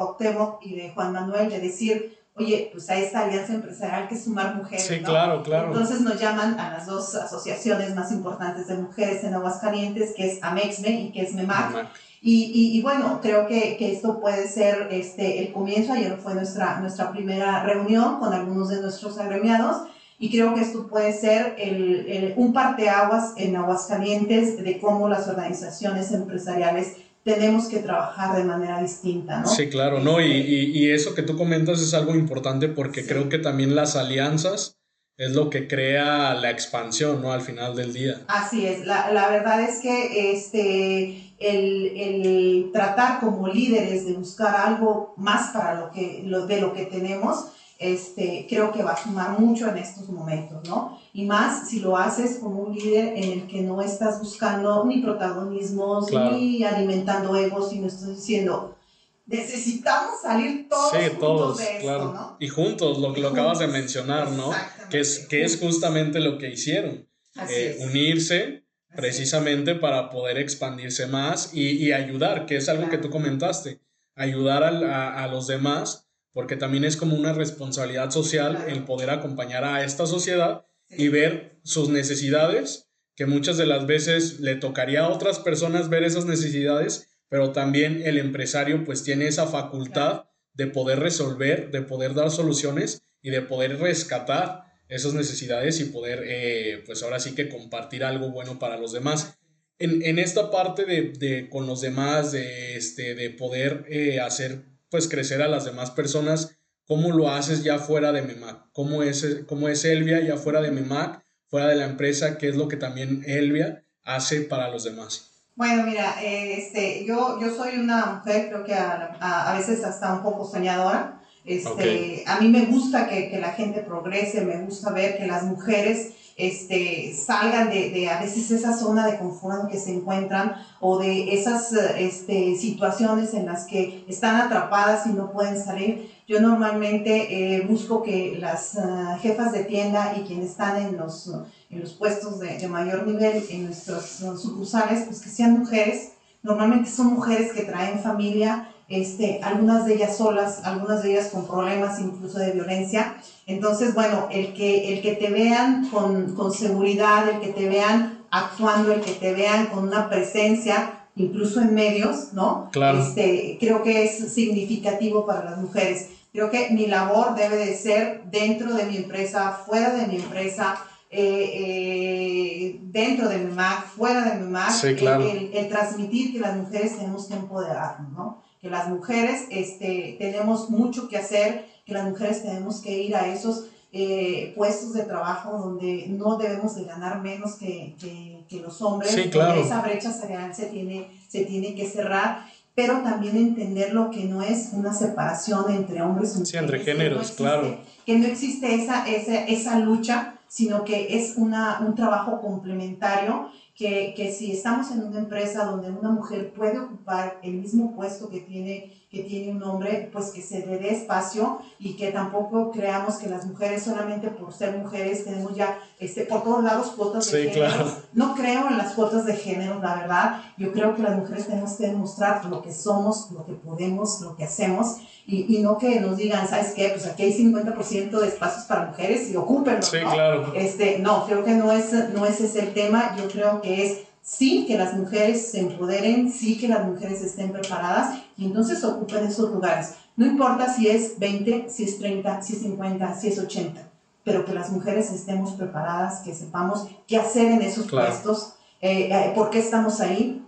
y 0.62 0.76
de 0.76 0.92
Juan 0.92 1.12
Manuel 1.12 1.50
de 1.50 1.60
decir, 1.60 2.25
oye, 2.36 2.70
pues 2.72 2.90
a 2.90 2.98
esta 2.98 3.26
alianza 3.26 3.54
empresarial 3.54 4.08
que 4.08 4.18
sumar 4.18 4.56
mujeres. 4.56 4.86
Sí, 4.86 5.02
claro, 5.02 5.42
claro. 5.42 5.68
Entonces 5.68 6.02
nos 6.02 6.20
llaman 6.20 6.60
a 6.60 6.72
las 6.72 6.86
dos 6.86 7.16
asociaciones 7.16 7.96
más 7.96 8.12
importantes 8.12 8.68
de 8.68 8.76
mujeres 8.76 9.24
en 9.24 9.34
Aguascalientes, 9.34 10.14
que 10.16 10.32
es 10.32 10.44
AMEXME 10.44 10.90
y 10.90 11.12
que 11.12 11.22
es 11.22 11.34
MEMAC. 11.34 11.88
Y, 12.22 12.76
y, 12.76 12.82
bueno, 12.82 13.20
creo 13.22 13.46
que, 13.46 13.78
que, 13.78 13.92
esto 13.92 14.20
puede 14.20 14.48
ser 14.48 14.88
este, 14.90 15.44
el 15.44 15.54
comienzo. 15.54 15.94
Ayer 15.94 16.18
fue 16.18 16.34
nuestra, 16.34 16.80
nuestra 16.80 17.12
primera 17.12 17.62
reunión 17.62 18.20
con 18.20 18.34
algunos 18.34 18.70
de 18.70 18.82
nuestros 18.82 19.20
agremiados. 19.20 19.84
Y 20.18 20.32
creo 20.32 20.56
que 20.56 20.62
esto 20.62 20.88
puede 20.88 21.14
ser 21.14 21.56
el, 21.60 22.08
el, 22.10 22.34
un 22.36 22.52
parteaguas 22.52 23.34
en 23.38 23.56
Aguascalientes 23.56 24.58
de 24.58 24.80
cómo 24.80 25.08
las 25.08 25.28
organizaciones 25.28 26.12
empresariales 26.12 26.94
tenemos 27.26 27.68
que 27.68 27.80
trabajar 27.80 28.38
de 28.38 28.44
manera 28.44 28.80
distinta, 28.80 29.40
¿no? 29.40 29.48
Sí, 29.48 29.68
claro, 29.68 30.00
¿no? 30.00 30.22
Y, 30.22 30.32
y, 30.32 30.92
eso 30.92 31.16
que 31.16 31.24
tú 31.24 31.36
comentas 31.36 31.82
es 31.82 31.96
algo 31.96 32.14
importante 32.14 32.70
porque 32.70 33.04
creo 33.08 33.30
que 33.30 33.40
también 33.40 33.76
las 33.76 33.96
alianzas 33.96 34.78
es 35.18 35.34
lo 35.34 35.50
que 35.50 35.68
crea 35.68 36.36
la 36.36 36.52
expansión, 36.52 37.24
¿no? 37.24 37.32
Al 37.32 37.42
final 37.42 37.76
del 37.76 37.94
día. 37.94 38.22
Así 38.28 38.68
es, 38.68 38.86
la, 38.86 39.12
la 39.12 39.30
verdad 39.30 39.60
es 39.64 39.80
que 39.80 40.34
este, 40.34 41.34
el, 41.40 41.98
el, 41.98 42.70
tratar 42.72 43.20
como 43.20 43.48
líderes 43.48 44.06
de 44.06 44.14
buscar 44.14 44.56
algo 44.56 45.16
más 45.18 45.52
para 45.52 45.80
lo 45.80 45.92
que, 45.92 46.22
lo, 46.24 46.46
de 46.46 46.62
lo 46.62 46.74
que 46.76 46.86
tenemos, 46.86 47.46
este, 47.78 48.46
creo 48.50 48.72
que 48.72 48.84
va 48.84 48.94
a 48.94 49.04
sumar 49.04 49.38
mucho 49.40 49.70
en 49.70 49.78
estos 49.78 50.08
momentos, 50.10 50.68
¿no? 50.68 51.00
Y 51.14 51.26
más 51.26 51.70
si 51.70 51.80
lo 51.80 51.98
haces 51.98 52.40
como 52.40 52.62
un 52.62 52.76
líder 52.76 53.14
en 53.18 53.32
el 53.32 53.48
que 53.48 53.62
no 53.62 53.82
estás 53.82 54.20
buscando 54.20 54.86
ni 54.86 55.02
protagonismos, 55.02 56.10
ni 56.12 56.64
alimentando 56.64 57.36
egos, 57.36 57.70
sino 57.72 57.88
estás 57.88 58.16
diciendo, 58.16 58.78
necesitamos 59.26 60.22
salir 60.22 60.70
todos, 60.70 60.92
juntos 60.92 61.58
de 61.58 61.78
esto, 61.78 62.14
¿no? 62.14 62.38
Y 62.40 62.48
juntos, 62.48 62.98
lo 63.00 63.14
que 63.14 63.22
lo 63.22 63.30
acabas 63.30 63.60
de 63.60 63.68
mencionar, 63.68 64.32
¿no? 64.32 64.52
Que 64.90 65.02
es, 65.02 65.28
que 65.28 65.44
es 65.44 65.60
justamente 65.60 66.20
lo 66.20 66.38
que 66.38 66.50
hicieron. 66.50 67.08
Eh, 67.50 67.78
unirse 67.82 68.64
precisamente 68.96 69.76
para 69.76 70.10
poder 70.10 70.38
expandirse 70.38 71.08
más 71.08 71.54
y, 71.54 71.72
y 71.72 71.92
ayudar, 71.92 72.46
que 72.46 72.56
es 72.56 72.70
algo 72.70 72.90
que 72.90 72.98
tú 72.98 73.10
comentaste, 73.10 73.82
ayudar 74.16 74.64
a, 74.64 75.22
a 75.22 75.28
los 75.28 75.48
demás 75.48 76.05
porque 76.36 76.58
también 76.58 76.84
es 76.84 76.98
como 76.98 77.16
una 77.16 77.32
responsabilidad 77.32 78.12
social 78.12 78.66
el 78.68 78.84
poder 78.84 79.10
acompañar 79.10 79.64
a 79.64 79.86
esta 79.86 80.06
sociedad 80.06 80.66
y 80.90 81.08
ver 81.08 81.62
sus 81.64 81.88
necesidades, 81.88 82.90
que 83.16 83.26
muchas 83.26 83.56
de 83.56 83.66
las 83.66 83.88
veces 83.88 84.42
le 84.42 84.56
tocaría 84.56 85.06
a 85.06 85.08
otras 85.08 85.40
personas 85.40 85.88
ver 85.88 86.04
esas 86.04 86.26
necesidades, 86.26 87.08
pero 87.30 87.54
también 87.54 88.02
el 88.04 88.18
empresario 88.18 88.84
pues 88.84 89.02
tiene 89.02 89.28
esa 89.28 89.48
facultad 89.48 90.26
de 90.54 90.68
poder 90.68 91.00
resolver, 91.00 91.72
de 91.72 91.84
poder 91.84 92.14
dar 92.14 92.30
soluciones 92.30 93.04
y 93.22 93.30
de 93.30 93.42
poder 93.42 93.80
rescatar 93.80 94.66
esas 94.90 95.14
necesidades 95.14 95.80
y 95.80 95.86
poder 95.86 96.24
eh, 96.26 96.84
pues 96.86 97.02
ahora 97.02 97.22
sí 97.22 97.34
que 97.34 97.48
compartir 97.48 98.04
algo 98.04 98.32
bueno 98.32 98.60
para 98.60 98.76
los 98.76 98.92
demás. 98.92 99.38
En, 99.80 100.20
esta 100.20 100.52
parte 100.52 100.84
de, 100.84 101.48
con 101.50 101.66
los 101.66 101.80
demás, 101.80 102.34
de, 102.34 102.76
este, 102.76 103.16
de 103.16 103.30
poder 103.30 103.86
eh, 103.90 104.20
hacer 104.20 104.75
pues 104.96 105.10
crecer 105.10 105.42
a 105.42 105.50
las 105.50 105.66
demás 105.66 105.92
personas, 105.92 106.56
¿cómo 106.88 107.12
lo 107.12 107.30
haces 107.30 107.66
ya 107.66 107.80
fuera 107.80 108.14
de 108.14 108.22
MEMAC? 108.22 108.72
¿Cómo 108.72 109.04
es, 109.04 109.42
cómo 109.46 109.68
es 109.68 109.84
Elvia 109.84 110.22
ya 110.22 110.38
fuera 110.38 110.62
de 110.62 110.72
MEMAC, 110.72 111.22
fuera 111.50 111.68
de 111.68 111.76
la 111.76 111.84
empresa? 111.84 112.38
¿Qué 112.38 112.48
es 112.48 112.56
lo 112.56 112.70
que 112.70 112.78
también 112.78 113.22
Elvia 113.28 113.84
hace 114.06 114.40
para 114.40 114.70
los 114.70 114.86
demás? 114.86 115.32
Bueno, 115.54 115.84
mira, 115.86 116.16
este, 116.24 117.04
yo, 117.04 117.42
yo 117.42 117.54
soy 117.54 117.78
una 117.78 118.06
mujer, 118.06 118.48
creo 118.48 118.64
que 118.64 118.74
a, 118.74 119.18
a, 119.20 119.58
veces 119.58 119.84
hasta 119.84 120.14
un 120.14 120.24
poco 120.24 120.50
soñadora. 120.50 121.22
Este, 121.44 122.24
A 122.26 122.40
mí 122.40 122.48
me 122.48 122.66
gusta 122.68 123.10
que, 123.10 123.30
que, 123.30 123.38
la 123.42 123.52
gente 123.52 123.82
progrese, 123.82 124.46
me 124.46 124.62
gusta 124.62 124.94
ver 124.94 125.18
que 125.18 125.28
las 125.28 125.44
mujeres 125.44 126.14
este, 126.38 127.16
salgan 127.16 127.70
de, 127.70 127.92
de, 127.92 128.10
a 128.10 128.20
veces 128.20 128.52
esa 128.52 128.78
zona 128.78 129.08
de 129.08 129.18
confort 129.18 129.64
en 129.64 129.70
que 129.70 129.80
se 129.80 129.94
encuentran 129.94 130.56
o 130.82 131.00
de 131.00 131.34
esas 131.34 131.72
este, 131.98 132.56
situaciones 132.58 133.34
en 133.34 133.46
las 133.46 133.66
que 133.66 134.04
están 134.08 134.36
atrapadas 134.36 135.08
y 135.08 135.14
no 135.14 135.32
pueden 135.32 135.58
salir. 135.62 136.12
Yo 136.28 136.42
normalmente 136.42 137.56
eh, 137.56 137.66
busco 137.68 138.04
que 138.04 138.38
las 138.40 138.76
uh, 138.76 139.18
jefas 139.22 139.54
de 139.54 139.64
tienda 139.64 140.16
y 140.18 140.24
quienes 140.24 140.52
están 140.52 140.82
en 140.82 140.98
los, 140.98 141.32
en 141.70 141.80
los 141.80 141.94
puestos 141.94 142.40
de, 142.40 142.58
de 142.58 142.68
mayor 142.68 143.08
nivel 143.08 143.44
en 143.50 143.66
nuestros 143.66 144.06
sucursales, 144.42 145.06
pues 145.06 145.22
que 145.22 145.30
sean 145.30 145.60
mujeres. 145.60 146.14
Normalmente 146.44 146.90
son 146.90 147.14
mujeres 147.14 147.54
que 147.54 147.64
traen 147.64 148.00
familia, 148.00 148.75
este, 148.88 149.40
algunas 149.44 149.86
de 149.86 149.96
ellas 149.96 150.18
solas, 150.18 150.62
algunas 150.64 151.02
de 151.02 151.12
ellas 151.12 151.30
con 151.30 151.48
problemas 151.48 152.00
incluso 152.00 152.40
de 152.40 152.52
violencia. 152.52 153.18
Entonces, 153.48 153.94
bueno, 153.94 154.28
el 154.32 154.54
que, 154.54 154.94
el 154.94 155.02
que 155.02 155.14
te 155.14 155.30
vean 155.30 155.90
con, 155.90 156.36
con 156.36 156.52
seguridad, 156.52 157.28
el 157.30 157.40
que 157.40 157.54
te 157.54 157.68
vean 157.68 158.26
actuando, 158.32 158.94
el 158.94 159.02
que 159.02 159.14
te 159.14 159.34
vean 159.34 159.68
con 159.68 159.88
una 159.88 160.10
presencia, 160.10 161.08
incluso 161.16 161.62
en 161.62 161.74
medios, 161.74 162.34
¿no? 162.34 162.70
Claro. 162.72 163.00
Este, 163.00 163.58
creo 163.60 163.82
que 163.84 164.06
es 164.06 164.34
significativo 164.34 165.26
para 165.26 165.46
las 165.46 165.58
mujeres. 165.58 166.10
Creo 166.32 166.50
que 166.50 166.70
mi 166.72 166.88
labor 166.88 167.36
debe 167.36 167.56
de 167.56 167.76
ser 167.76 168.24
dentro 168.26 168.74
de 168.74 168.86
mi 168.86 168.98
empresa, 168.98 169.58
fuera 169.66 169.92
de 169.92 170.08
mi 170.08 170.18
empresa, 170.18 170.78
eh, 171.10 171.50
eh, 171.54 172.80
dentro 172.84 173.30
de 173.30 173.38
mi 173.38 173.54
MAC, 173.54 173.86
fuera 173.86 174.32
de 174.32 174.42
mi 174.42 174.52
MAC, 174.52 174.72
sí, 174.72 174.96
claro. 174.96 175.24
el, 175.24 175.50
el, 175.54 175.70
transmitir 175.70 176.34
que 176.34 176.40
las 176.40 176.58
mujeres 176.58 176.98
tenemos 176.98 177.28
que 177.28 177.36
empoderarnos, 177.36 178.12
¿no? 178.12 178.44
Que 178.66 178.72
las 178.72 178.90
mujeres 178.90 179.44
este, 179.52 180.16
tenemos 180.18 180.72
mucho 180.72 181.08
que 181.08 181.18
hacer, 181.18 181.68
que 181.86 181.94
las 181.94 182.10
mujeres 182.10 182.42
tenemos 182.42 182.82
que 182.82 183.00
ir 183.00 183.16
a 183.16 183.32
esos 183.32 183.68
eh, 183.92 184.54
puestos 184.56 184.94
de 184.94 185.04
trabajo 185.04 185.56
donde 185.56 186.08
no 186.08 186.38
debemos 186.38 186.74
de 186.74 186.86
ganar 186.86 187.22
menos 187.22 187.58
que, 187.60 187.96
que, 188.00 188.44
que 188.50 188.62
los 188.62 188.82
hombres, 188.82 189.12
sí, 189.12 189.30
claro. 189.30 189.62
esa 189.62 189.82
brecha 189.82 190.12
salarial 190.12 190.56
se 190.56 190.66
tiene, 190.66 191.12
se 191.30 191.46
tiene 191.46 191.76
que 191.76 191.88
cerrar, 191.88 192.48
pero 192.74 193.04
también 193.04 193.38
entender 193.38 193.94
lo 193.94 194.10
que 194.10 194.24
no 194.24 194.42
es 194.42 194.70
una 194.74 194.96
separación 194.96 195.72
entre 195.72 196.02
hombres 196.02 196.32
y 196.32 196.40
mujeres. 196.40 196.50
Sí, 196.50 196.58
entre 196.58 196.80
géneros, 196.80 197.10
que 197.12 197.14
no 197.14 197.22
existe, 197.22 197.44
claro. 197.44 197.78
Que 198.04 198.18
no 198.18 198.26
existe 198.26 198.74
esa, 198.74 199.08
esa, 199.08 199.46
esa 199.46 199.78
lucha, 199.78 200.40
sino 200.48 200.84
que 200.84 201.16
es 201.16 201.36
una, 201.38 201.82
un 201.86 201.94
trabajo 201.94 202.42
complementario 202.42 203.52
que, 203.76 204.14
que, 204.16 204.32
si 204.32 204.52
estamos 204.52 204.90
en 204.92 205.04
una 205.04 205.20
empresa 205.20 205.66
donde 205.66 205.92
una 205.92 206.10
mujer 206.10 206.54
puede 206.54 206.80
ocupar 206.80 207.40
el 207.44 207.56
mismo 207.56 207.96
puesto 207.96 208.30
que 208.30 208.40
tiene, 208.40 208.94
que 209.16 209.24
tiene 209.24 209.50
un 209.54 209.64
hombre, 209.64 210.10
pues 210.12 210.32
que 210.32 210.42
se 210.42 210.66
le 210.66 210.78
dé 210.78 210.90
espacio 210.90 211.60
y 211.80 211.96
que 211.96 212.12
tampoco 212.12 212.70
creamos 212.70 213.16
que 213.16 213.30
las 213.30 213.46
mujeres 213.46 213.84
solamente 213.84 214.28
por 214.28 214.52
ser 214.52 214.78
mujeres 214.78 215.24
tenemos 215.24 215.56
ya 215.56 215.80
este, 216.02 216.26
por 216.26 216.44
todos 216.44 216.62
lados 216.62 216.88
cuotas 216.88 217.32
de 217.32 217.44
sí, 217.44 217.50
género. 217.50 217.74
Claro. 217.74 217.92
No 218.12 218.36
creo 218.36 218.68
en 218.68 218.78
las 218.78 218.92
cuotas 218.92 219.26
de 219.26 219.38
género, 219.38 219.80
la 219.82 219.96
verdad. 219.96 220.42
Yo 220.58 220.74
creo 220.74 220.96
que 220.96 221.02
las 221.02 221.16
mujeres 221.16 221.48
tenemos 221.48 221.76
que 221.76 221.88
demostrar 221.88 222.44
lo 222.44 222.62
que 222.62 222.74
somos, 222.74 223.32
lo 223.32 223.46
que 223.46 223.54
podemos, 223.54 224.20
lo 224.20 224.36
que 224.36 224.44
hacemos 224.44 224.98
y, 225.26 225.56
y 225.56 225.62
no 225.62 225.78
que 225.78 226.02
nos 226.02 226.18
digan, 226.18 226.46
¿sabes 226.50 226.74
qué? 226.76 226.90
Pues 226.90 227.06
aquí 227.08 227.24
hay 227.24 227.34
50% 227.34 228.20
de 228.20 228.28
espacios 228.28 228.66
para 228.66 228.88
mujeres 228.88 229.32
y 229.32 229.38
ocúpenlo. 229.38 229.82
Sí, 229.82 229.98
¿no? 230.04 230.12
claro. 230.12 230.54
Este, 230.56 231.00
no, 231.00 231.26
creo 231.26 231.46
que 231.46 231.52
no 231.52 231.72
es, 231.72 231.94
no 232.14 232.26
es 232.26 232.42
ese 232.42 232.60
el 232.60 232.74
tema. 232.74 233.16
Yo 233.18 233.30
creo 233.30 233.62
que 233.62 233.86
es 233.86 234.00
sí 234.26 234.66
que 234.66 234.76
las 234.76 234.96
mujeres 234.96 235.52
se 235.52 235.60
empoderen, 235.60 236.32
sí 236.32 236.58
que 236.58 236.68
las 236.68 236.86
mujeres 236.86 237.22
estén 237.22 237.52
preparadas 237.52 238.20
y 238.36 238.46
entonces 238.46 238.84
ocupen 238.84 239.24
esos 239.26 239.52
lugares. 239.52 239.94
No 240.18 240.26
importa 240.26 240.74
si 240.74 240.88
es 240.88 241.20
20, 241.20 241.70
si 241.70 241.84
es 241.84 242.00
30, 242.00 242.42
si 242.42 242.54
es 242.54 242.60
50, 242.64 243.16
si 243.16 243.28
es 243.28 243.40
80. 243.40 243.92
pero 244.24 244.44
que 244.44 244.56
las 244.56 244.72
mujeres 244.72 245.12
estemos 245.12 245.52
preparadas, 245.52 246.22
que 246.22 246.34
sepamos 246.34 246.88
qué 247.06 247.16
hacer 247.16 247.46
en 247.52 247.62
esos 247.62 247.88
puestos, 247.88 248.56
eh, 248.82 249.10
eh, 249.12 249.32
por 249.36 249.52
qué 249.52 249.60
estamos 249.60 250.02
ahí 250.02 250.44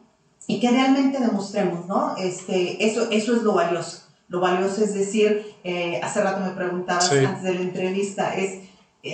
y 0.47 0.59
que 0.59 0.71
realmente 0.71 1.19
demostremos, 1.19 1.85
¿no? 1.85 2.17
Este, 2.17 2.83
eso, 2.83 3.11
eso 3.11 3.35
es 3.35 3.43
lo 3.43 3.53
valioso. 3.53 3.99
Lo 4.29 4.39
valioso 4.39 4.83
es 4.83 4.95
decir, 4.95 5.55
eh, 5.63 6.01
hace 6.01 6.23
rato 6.23 6.39
me 6.39 6.49
preguntabas 6.53 7.11
antes 7.11 7.43
de 7.43 7.53
la 7.53 7.61
entrevista, 7.61 8.33
es, 8.33 8.63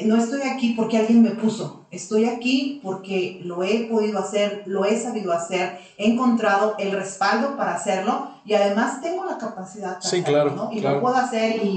no 0.05 0.17
estoy 0.17 0.41
aquí 0.41 0.73
porque 0.75 0.97
alguien 0.97 1.21
me 1.21 1.31
puso, 1.31 1.87
estoy 1.91 2.25
aquí 2.25 2.79
porque 2.83 3.39
lo 3.43 3.63
he 3.63 3.87
podido 3.89 4.19
hacer, 4.19 4.63
lo 4.65 4.85
he 4.85 4.99
sabido 4.99 5.31
hacer, 5.31 5.77
he 5.97 6.11
encontrado 6.11 6.75
el 6.79 6.91
respaldo 6.91 7.55
para 7.55 7.75
hacerlo 7.75 8.31
y 8.45 8.53
además 8.53 9.01
tengo 9.01 9.25
la 9.25 9.37
capacidad 9.37 9.99
para 9.99 9.99
hacerlo, 9.99 10.55
¿no? 10.55 10.71
Y 10.73 10.81
lo 10.81 10.99
puedo 10.99 11.15
hacer 11.15 11.63
y, 11.63 11.67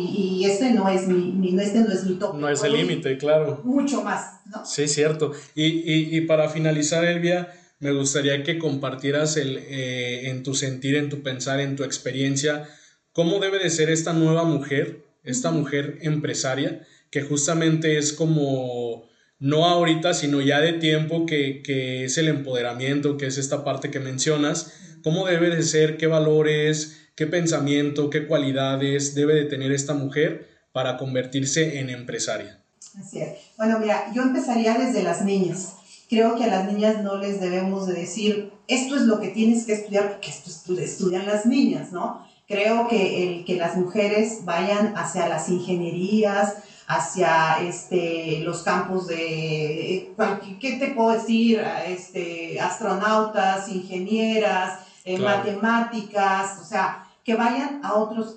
y, 0.40 0.44
este 0.44 0.72
no 0.72 0.88
es 0.88 1.07
mi, 1.07 1.61
este 1.61 1.81
no 1.81 1.92
es 1.92 2.05
mi 2.05 2.14
tope. 2.14 2.38
No 2.38 2.48
es 2.48 2.62
el 2.64 2.72
límite, 2.72 3.18
claro. 3.18 3.61
Mucho 3.62 4.02
más, 4.02 4.40
¿no? 4.46 4.64
Sí, 4.64 4.88
cierto. 4.88 5.33
Y, 5.55 5.64
y, 5.64 6.16
y 6.16 6.20
para 6.22 6.48
finalizar, 6.48 7.05
Elvia, 7.05 7.52
me 7.79 7.92
gustaría 7.92 8.42
que 8.42 8.59
compartieras 8.59 9.37
el, 9.37 9.59
eh, 9.59 10.31
en 10.31 10.42
tu 10.42 10.55
sentir, 10.55 10.96
en 10.96 11.09
tu 11.09 11.22
pensar, 11.22 11.61
en 11.61 11.76
tu 11.76 11.85
experiencia, 11.85 12.68
cómo 13.12 13.38
debe 13.38 13.59
de 13.59 13.70
ser 13.70 13.90
esta 13.90 14.12
nueva 14.12 14.44
mujer, 14.44 15.05
esta 15.24 15.50
mujer 15.50 15.98
empresaria, 16.02 16.87
que 17.11 17.23
justamente 17.23 17.99
es 17.99 18.12
como, 18.12 19.09
no 19.38 19.66
ahorita, 19.66 20.14
sino 20.14 20.40
ya 20.40 20.61
de 20.61 20.75
tiempo, 20.75 21.27
que, 21.27 21.62
que 21.62 22.05
es 22.05 22.19
el 22.19 22.29
empoderamiento, 22.29 23.16
que 23.16 23.27
es 23.27 23.38
esta 23.38 23.64
parte 23.64 23.90
que 23.90 24.01
mencionas, 24.01 24.73
cómo 25.03 25.27
debe 25.27 25.55
de 25.55 25.62
ser, 25.62 25.97
qué 25.97 26.07
valores, 26.07 27.09
qué 27.14 27.27
pensamiento, 27.27 28.11
qué 28.11 28.27
cualidades 28.27 29.14
debe 29.14 29.35
de 29.35 29.45
tener 29.45 29.73
esta 29.73 29.95
mujer 29.95 30.49
para 30.73 30.97
convertirse 30.97 31.79
en 31.79 31.90
empresaria. 31.90 32.61
Así 32.99 33.21
es. 33.21 33.31
Bueno, 33.57 33.79
mira, 33.79 34.12
yo 34.14 34.23
empezaría 34.23 34.79
desde 34.79 35.03
las 35.03 35.25
niñas 35.25 35.77
creo 36.09 36.37
que 36.37 36.45
a 36.45 36.49
las 36.49 36.73
niñas 36.73 37.03
no 37.03 37.16
les 37.16 37.40
debemos 37.40 37.87
de 37.87 37.95
decir, 37.95 38.53
esto 38.69 38.97
es 38.97 39.03
lo 39.03 39.21
que 39.21 39.29
tienes 39.29 39.64
que 39.64 39.73
estudiar, 39.73 40.12
porque 40.12 40.31
esto 40.31 40.79
estudian 40.79 41.27
las 41.27 41.47
niñas, 41.47 41.92
¿no? 41.92 42.27
Creo 42.47 42.87
que 42.87 43.25
el 43.25 43.45
que 43.45 43.57
las 43.57 43.77
mujeres 43.77 44.45
vayan 44.45 44.97
hacia 44.97 45.29
las 45.29 45.49
ingenierías, 45.49 46.55
hacia 46.87 47.61
este, 47.62 48.40
los 48.44 48.62
campos 48.62 49.09
de, 49.09 50.14
¿qué 50.61 50.72
te 50.72 50.88
puedo 50.88 51.11
decir? 51.11 51.61
Este, 51.87 52.61
astronautas, 52.61 53.68
ingenieras, 53.68 54.81
eh, 55.05 55.18
matemáticas, 55.18 56.59
o 56.61 56.64
sea, 56.64 57.09
que 57.25 57.35
vayan 57.35 57.81
a 57.85 57.94
otros, 57.94 58.37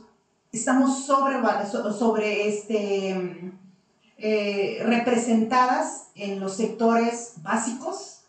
estamos 0.51 1.05
sobre, 1.05 1.39
sobre 1.97 2.47
este, 2.47 3.53
eh, 4.17 4.83
representadas 4.83 6.07
en 6.15 6.39
los 6.39 6.55
sectores 6.55 7.33
básicos, 7.43 8.21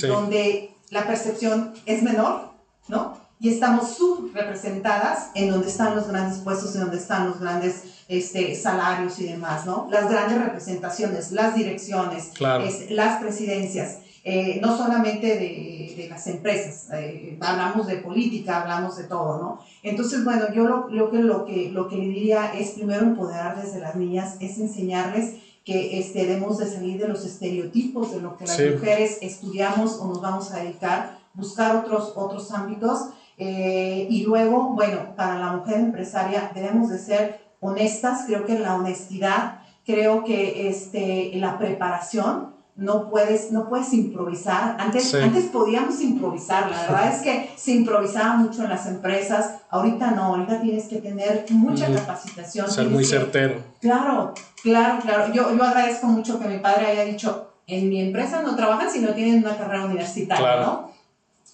donde 0.00 0.74
la 0.90 1.06
percepción 1.06 1.74
es 1.86 2.02
menor, 2.02 2.50
¿no? 2.88 3.18
Y 3.38 3.50
estamos 3.50 3.94
subrepresentadas 3.94 5.30
en 5.34 5.50
donde 5.50 5.68
están 5.68 5.94
los 5.94 6.08
grandes 6.08 6.38
puestos, 6.40 6.74
en 6.74 6.82
donde 6.82 6.96
están 6.96 7.28
los 7.28 7.40
grandes 7.40 7.95
este, 8.08 8.54
salarios 8.54 9.18
y 9.18 9.24
demás, 9.24 9.66
¿no? 9.66 9.88
Las 9.90 10.08
grandes 10.08 10.38
representaciones, 10.38 11.32
las 11.32 11.54
direcciones, 11.54 12.32
las 12.40 13.20
presidencias. 13.20 13.98
Eh, 14.28 14.58
no 14.60 14.76
solamente 14.76 15.28
de, 15.28 15.94
de 15.96 16.08
las 16.08 16.26
empresas, 16.26 16.88
eh, 16.94 17.38
hablamos 17.40 17.86
de 17.86 17.98
política, 17.98 18.62
hablamos 18.62 18.96
de 18.96 19.04
todo, 19.04 19.38
¿no? 19.40 19.60
Entonces, 19.84 20.24
bueno, 20.24 20.52
yo 20.52 20.64
lo, 20.64 20.88
lo, 20.88 21.12
que, 21.12 21.18
lo, 21.18 21.44
que, 21.44 21.70
lo 21.70 21.86
que 21.86 21.96
le 21.96 22.08
diría 22.08 22.52
es 22.52 22.70
primero 22.70 23.02
empoderar 23.02 23.62
desde 23.62 23.78
las 23.78 23.94
niñas, 23.94 24.36
es 24.40 24.58
enseñarles 24.58 25.36
que 25.64 25.98
este, 26.00 26.26
debemos 26.26 26.58
de 26.58 26.66
salir 26.66 27.00
de 27.00 27.08
los 27.08 27.24
estereotipos 27.24 28.12
de 28.12 28.20
lo 28.20 28.36
que 28.36 28.46
las 28.46 28.58
mujeres 28.58 29.18
estudiamos 29.20 29.98
o 30.00 30.06
nos 30.06 30.20
vamos 30.20 30.52
a 30.52 30.58
dedicar, 30.58 31.18
buscar 31.34 31.76
otros, 31.76 32.12
otros 32.16 32.50
ámbitos. 32.52 33.08
Eh, 33.38 34.06
y 34.08 34.22
luego, 34.22 34.70
bueno, 34.74 35.14
para 35.14 35.38
la 35.38 35.52
mujer 35.52 35.78
empresaria 35.78 36.50
debemos 36.54 36.88
de 36.88 36.98
ser 36.98 37.45
honestas, 37.60 38.24
creo 38.26 38.44
que 38.44 38.58
la 38.58 38.74
honestidad, 38.74 39.60
creo 39.84 40.24
que 40.24 40.68
este, 40.68 41.32
la 41.34 41.58
preparación, 41.58 42.56
no 42.76 43.08
puedes, 43.08 43.52
no 43.52 43.68
puedes 43.68 43.92
improvisar. 43.94 44.76
Antes, 44.78 45.14
antes 45.14 45.44
podíamos 45.46 46.00
improvisar, 46.02 46.70
la 46.70 46.82
verdad 46.82 47.14
es 47.14 47.22
que 47.22 47.50
se 47.56 47.72
improvisaba 47.72 48.36
mucho 48.36 48.64
en 48.64 48.68
las 48.68 48.86
empresas, 48.86 49.62
ahorita 49.70 50.10
no, 50.10 50.24
ahorita 50.24 50.60
tienes 50.60 50.84
que 50.84 50.96
tener 50.96 51.46
mucha 51.50 51.92
capacitación. 51.92 52.70
Ser 52.70 52.88
muy 52.88 53.04
certero. 53.04 53.62
Claro, 53.80 54.34
claro, 54.62 54.98
claro. 55.00 55.32
Yo, 55.32 55.56
yo 55.56 55.64
agradezco 55.64 56.06
mucho 56.06 56.38
que 56.38 56.48
mi 56.48 56.58
padre 56.58 56.88
haya 56.88 57.04
dicho, 57.04 57.54
en 57.66 57.88
mi 57.88 58.00
empresa 58.00 58.42
no 58.42 58.54
trabajan 58.54 58.90
si 58.90 59.00
no 59.00 59.14
tienen 59.14 59.42
una 59.42 59.56
carrera 59.56 59.86
universitaria, 59.86 60.60
¿no? 60.60 60.92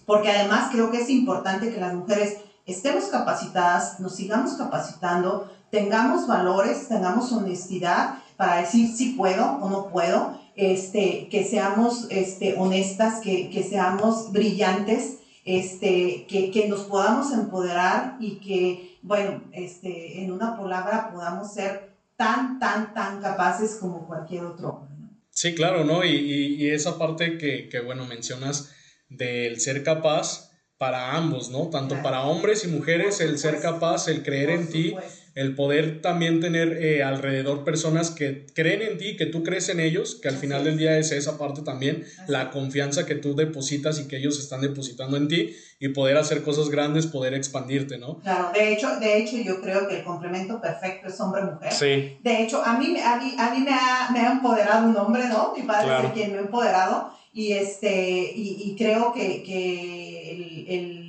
Porque 0.05 0.31
además 0.31 0.71
creo 0.73 0.91
que 0.91 1.01
es 1.01 1.09
importante 1.09 1.73
que 1.73 1.81
las 1.81 1.95
mujeres 1.95 2.39
estemos 2.67 3.05
capacitadas, 3.05 4.01
nos 4.01 4.17
sigamos 4.17 4.55
capacitando, 4.55 5.49
tengamos 5.73 6.27
valores, 6.27 6.87
tengamos 6.87 7.33
honestidad 7.33 8.19
para 8.37 8.61
decir 8.61 8.95
si 8.95 9.15
puedo 9.15 9.43
o 9.57 9.71
no 9.71 9.89
puedo 9.89 10.39
este, 10.55 11.29
que 11.31 11.45
seamos 11.45 12.07
este, 12.11 12.55
honestas, 12.59 13.21
que, 13.21 13.49
que 13.49 13.63
seamos 13.63 14.33
brillantes, 14.33 15.21
este, 15.47 16.27
que, 16.29 16.51
que, 16.51 16.69
nos 16.69 16.81
podamos 16.81 17.33
empoderar 17.33 18.19
y 18.21 18.33
que, 18.37 18.99
bueno, 19.01 19.43
este, 19.53 20.23
en 20.23 20.31
una 20.31 20.59
palabra 20.59 21.11
podamos 21.11 21.55
ser 21.55 21.95
tan, 22.17 22.59
tan, 22.59 22.93
tan 22.93 23.23
capaces 23.23 23.77
como 23.81 24.07
cualquier 24.07 24.45
otro. 24.45 24.87
Sí, 25.31 25.55
claro, 25.55 25.85
¿no? 25.85 26.05
Y, 26.05 26.11
y, 26.11 26.69
esa 26.69 26.99
parte 26.99 27.39
que, 27.39 27.71
que, 27.71 27.81
bueno, 27.81 28.05
mencionas 28.05 28.73
del 29.09 29.59
ser 29.59 29.83
capaz 29.83 30.51
para 30.77 31.17
ambos, 31.17 31.49
¿no? 31.49 31.71
Tanto 31.71 32.03
para 32.03 32.25
hombres 32.25 32.65
y 32.65 32.69
mujeres, 32.69 33.21
el 33.21 33.39
ser 33.39 33.61
capaz, 33.61 34.09
el 34.09 34.23
creer 34.23 34.51
en 34.51 34.69
ti 34.69 34.95
el 35.35 35.55
poder 35.55 36.03
también 36.03 36.41
tener 36.41 36.73
eh, 36.83 37.03
alrededor 37.03 37.65
personas 37.65 38.11
que 38.11 38.47
creen 38.55 38.83
en 38.83 38.99
ti, 38.99 39.17
que 39.17 39.27
tú 39.27 39.43
crees 39.43 39.69
en 39.71 39.81
ellos, 39.81 40.19
que 40.21 40.29
al 40.29 40.37
final 40.37 40.65
del 40.65 40.77
día 40.77 40.99
es 40.99 41.11
esa 41.13 41.39
parte 41.39 41.63
también, 41.63 42.05
la 42.29 42.51
confianza 42.51 43.07
que 43.07 43.15
tú 43.15 43.35
depositas 43.35 43.99
y 43.99 44.09
que 44.09 44.19
ellos 44.19 44.39
están 44.39 44.61
depositando 44.61 45.17
en 45.17 45.29
ti 45.29 45.57
y 45.81 45.89
poder 45.89 46.17
hacer 46.17 46.43
cosas 46.43 46.69
grandes, 46.69 47.07
poder 47.07 47.35
expandirte, 47.35 47.99
¿no? 47.99 48.19
Claro, 48.21 48.51
de 48.53 48.73
hecho, 48.73 49.01
de 49.01 49.19
hecho 49.19 49.37
yo 49.39 49.61
creo 49.61 49.89
que 49.89 49.99
el 49.99 50.05
complemento 50.05 50.61
perfecto 50.61 51.09
es 51.09 51.19
hombre-mujer. 51.19 51.73
Sí. 51.73 52.19
De 52.23 52.43
hecho, 52.43 52.63
a 52.63 52.79
mí, 52.79 52.95
a 53.03 53.17
mí, 53.17 53.35
a 53.39 53.55
mí 53.55 53.61
me, 53.65 53.73
ha, 53.73 54.11
me 54.13 54.21
ha 54.21 54.33
empoderado 54.33 54.89
un 54.89 54.97
hombre, 54.97 55.29
¿no? 55.29 55.55
Mi 55.57 55.63
padre 55.63 55.99
es 55.99 56.05
el 56.05 56.13
quien 56.13 56.33
me 56.33 56.39
ha 56.39 56.43
empoderado 56.43 57.13
y, 57.33 57.53
este, 57.53 58.33
y, 58.35 58.63
y 58.65 58.77
creo 58.77 59.13
que, 59.13 59.43
que 59.43 60.31
el, 60.33 60.67
el 60.69 61.02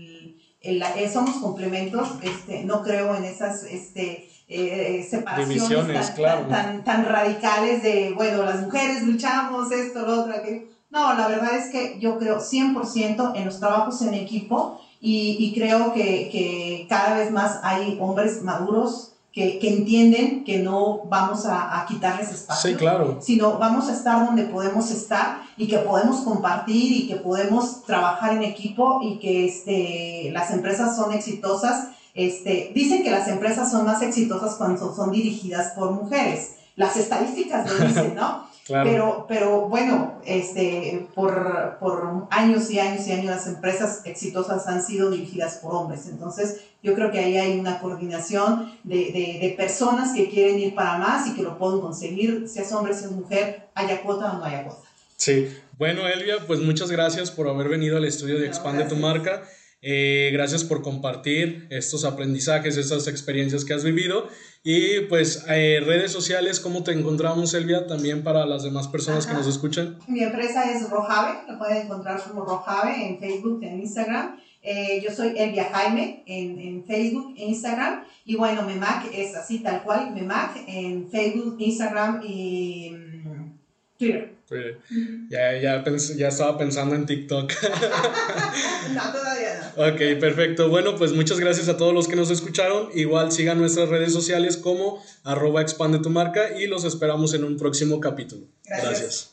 eh, 0.64 1.10
somos 1.12 1.36
complementos, 1.38 2.08
este, 2.22 2.64
no 2.64 2.82
creo 2.82 3.14
en 3.16 3.26
esas 3.26 3.64
este, 3.64 4.30
eh, 4.48 5.06
separaciones 5.08 6.16
tan, 6.16 6.84
tan, 6.86 7.06
radicales 7.06 7.84
de, 7.84 8.14
bueno, 8.16 8.44
las 8.44 8.62
mujeres 8.62 9.04
luchamos, 9.04 9.72
esto, 9.74 10.06
lo 10.08 10.22
otro, 10.22 10.34
aquello. 10.34 10.68
No, 10.90 11.14
la 11.16 11.28
verdad 11.28 11.56
es 11.58 11.70
que 11.70 12.00
yo 12.00 12.18
creo 12.18 12.40
100% 12.40 13.34
en 13.36 13.46
los 13.46 13.60
trabajos 13.60 14.02
en 14.04 14.14
equipo 14.14 14.80
y, 15.02 15.36
y 15.40 15.54
creo 15.54 15.92
que, 15.92 16.30
que, 16.32 16.86
cada 16.88 17.18
vez 17.18 17.32
más 17.32 17.60
hay 17.64 17.98
hombres 18.00 18.42
maduros 18.42 19.13
que, 19.34 19.58
que 19.58 19.68
entienden 19.68 20.44
que 20.44 20.60
no 20.60 21.02
vamos 21.06 21.48
a, 21.48 21.82
a, 21.82 21.86
quitarles 21.88 22.32
espacio, 22.32 22.70
sí, 22.70 22.78
claro. 22.78 23.18
sino 23.20 23.58
vamos 23.58 23.90
a 23.90 23.94
estar 23.94 24.24
donde 24.24 24.44
podemos 24.44 24.92
estar 24.92 25.42
y 25.58 25.68
que 25.68 25.80
podemos 25.80 26.22
compartir 26.22 26.92
y 26.92 27.08
que 27.08 27.16
podemos 27.16 27.84
trabajar 27.84 28.34
en 28.34 28.44
equipo 28.44 29.00
y 29.02 29.18
que 29.18 29.46
este, 29.46 30.30
las 30.32 30.52
empresas 30.52 30.96
son 30.96 31.14
exitosas. 31.14 31.88
Este, 32.14 32.72
dicen 32.76 33.02
que 33.02 33.10
las 33.10 33.28
empresas 33.28 33.72
son 33.72 33.86
más 33.86 34.04
exitosas 34.04 34.54
cuando 34.54 34.96
son 34.96 35.12
dirigidas 35.12 35.74
por 35.74 35.92
mujeres. 35.92 36.58
Las 36.76 36.96
estadísticas 36.96 37.68
lo 37.72 37.88
dicen, 37.88 38.14
¿no? 38.16 38.48
Pero, 38.68 39.26
pero 39.28 39.68
bueno, 39.68 40.22
este, 40.26 41.08
por, 41.14 41.78
por 41.80 42.28
años 42.30 42.72
y 42.72 42.80
años 42.80 43.06
y 43.08 43.12
años 43.12 43.26
las 43.26 43.48
empresas 43.48 44.02
exitosas 44.06 44.68
han 44.68 44.82
sido 44.82 45.12
dirigidas 45.12 45.58
por 45.58 45.76
hombres. 45.76 46.08
Entonces, 46.08 46.62
yo 46.82 46.94
creo 46.94 47.12
que 47.12 47.20
ahí 47.20 47.38
hay 47.38 47.60
una 47.60 47.80
coordinación 47.80 48.78
de, 48.84 49.12
de, 49.12 49.40
de, 49.42 49.54
personas 49.58 50.16
que 50.16 50.30
quieren 50.30 50.60
ir 50.60 50.76
para 50.76 50.98
más 50.98 51.28
y 51.28 51.36
que 51.36 51.44
lo 51.44 51.58
pueden 51.58 51.82
conseguir, 51.82 52.48
seas 52.48 52.72
hombre, 52.72 52.94
seas 52.94 53.12
mujer, 53.12 53.68
haya 53.76 54.02
cuota 54.02 54.32
o 54.32 54.38
no 54.38 54.46
haya 54.46 54.64
cuota. 54.64 54.88
Sí, 55.18 55.50
bueno, 55.78 56.08
Elvia, 56.08 56.46
pues 56.48 56.60
muchas 56.60 56.90
gracias 56.90 57.32
por 57.32 57.50
haber 57.50 57.68
venido 57.68 57.98
al 57.98 58.06
estudio 58.06 58.40
de 58.40 58.48
Expande 58.48 58.86
tu 58.86 58.96
Marca. 58.96 59.44
Eh, 59.82 60.30
gracias 60.32 60.64
por 60.64 60.82
compartir 60.82 61.68
estos 61.70 62.06
aprendizajes, 62.06 62.78
estas 62.78 63.08
experiencias 63.08 63.66
que 63.66 63.74
has 63.74 63.84
vivido. 63.84 64.30
Y 64.66 65.02
pues 65.10 65.44
eh, 65.50 65.82
redes 65.86 66.14
sociales, 66.14 66.62
¿cómo 66.62 66.84
te 66.84 66.94
encontramos, 66.94 67.54
Elvia? 67.54 67.86
También 67.86 68.24
para 68.24 68.46
las 68.46 68.64
demás 68.64 68.88
personas 68.88 69.28
que 69.28 69.34
nos 69.34 69.46
escuchan. 69.46 70.00
Mi 70.08 70.24
empresa 70.24 70.72
es 70.72 70.90
Rojave, 70.90 71.40
lo 71.50 71.60
pueden 71.60 71.86
encontrar 71.86 72.24
como 72.24 72.46
Rojave 72.46 73.06
en 73.06 73.20
Facebook, 73.20 73.62
en 73.62 73.82
Instagram. 73.82 74.40
Eh, 74.62 75.02
yo 75.04 75.14
soy 75.14 75.38
Elvia 75.38 75.70
Jaime 75.74 76.24
en, 76.26 76.58
en, 76.58 76.86
Facebook 76.86 77.34
e 77.36 77.48
Instagram. 77.48 78.06
Y 78.24 78.38
bueno, 78.38 78.64
Memac 78.64 79.10
es 79.14 79.36
así 79.36 79.60
tal 79.60 79.84
cual, 79.84 80.16
Memac 80.16 80.56
en 80.66 81.10
Facebook, 81.10 81.58
Instagram 81.60 82.22
y 82.26 83.13
Ya, 85.30 85.58
ya, 85.60 85.84
ya 86.16 86.28
estaba 86.28 86.58
pensando 86.58 86.96
en 86.96 87.06
TikTok. 87.06 87.52
no, 88.94 89.12
todavía 89.12 89.74
no. 89.76 89.84
Ok, 89.88 90.20
perfecto. 90.20 90.70
Bueno, 90.70 90.96
pues 90.96 91.14
muchas 91.14 91.40
gracias 91.40 91.70
a 91.70 91.78
todos 91.78 91.94
los 91.94 92.08
que 92.08 92.16
nos 92.16 92.30
escucharon. 92.30 92.90
Igual 92.94 93.32
sigan 93.32 93.58
nuestras 93.58 93.90
redes 93.90 94.14
sociales 94.14 94.58
como 94.58 95.04
arroba 95.24 95.62
expande 95.62 96.00
tu 96.00 96.10
marca 96.10 96.60
y 96.60 96.68
los 96.68 96.84
esperamos 96.84 97.34
en 97.34 97.44
un 97.44 97.58
próximo 97.58 98.00
capítulo. 98.00 98.46
gracias. 98.66 99.33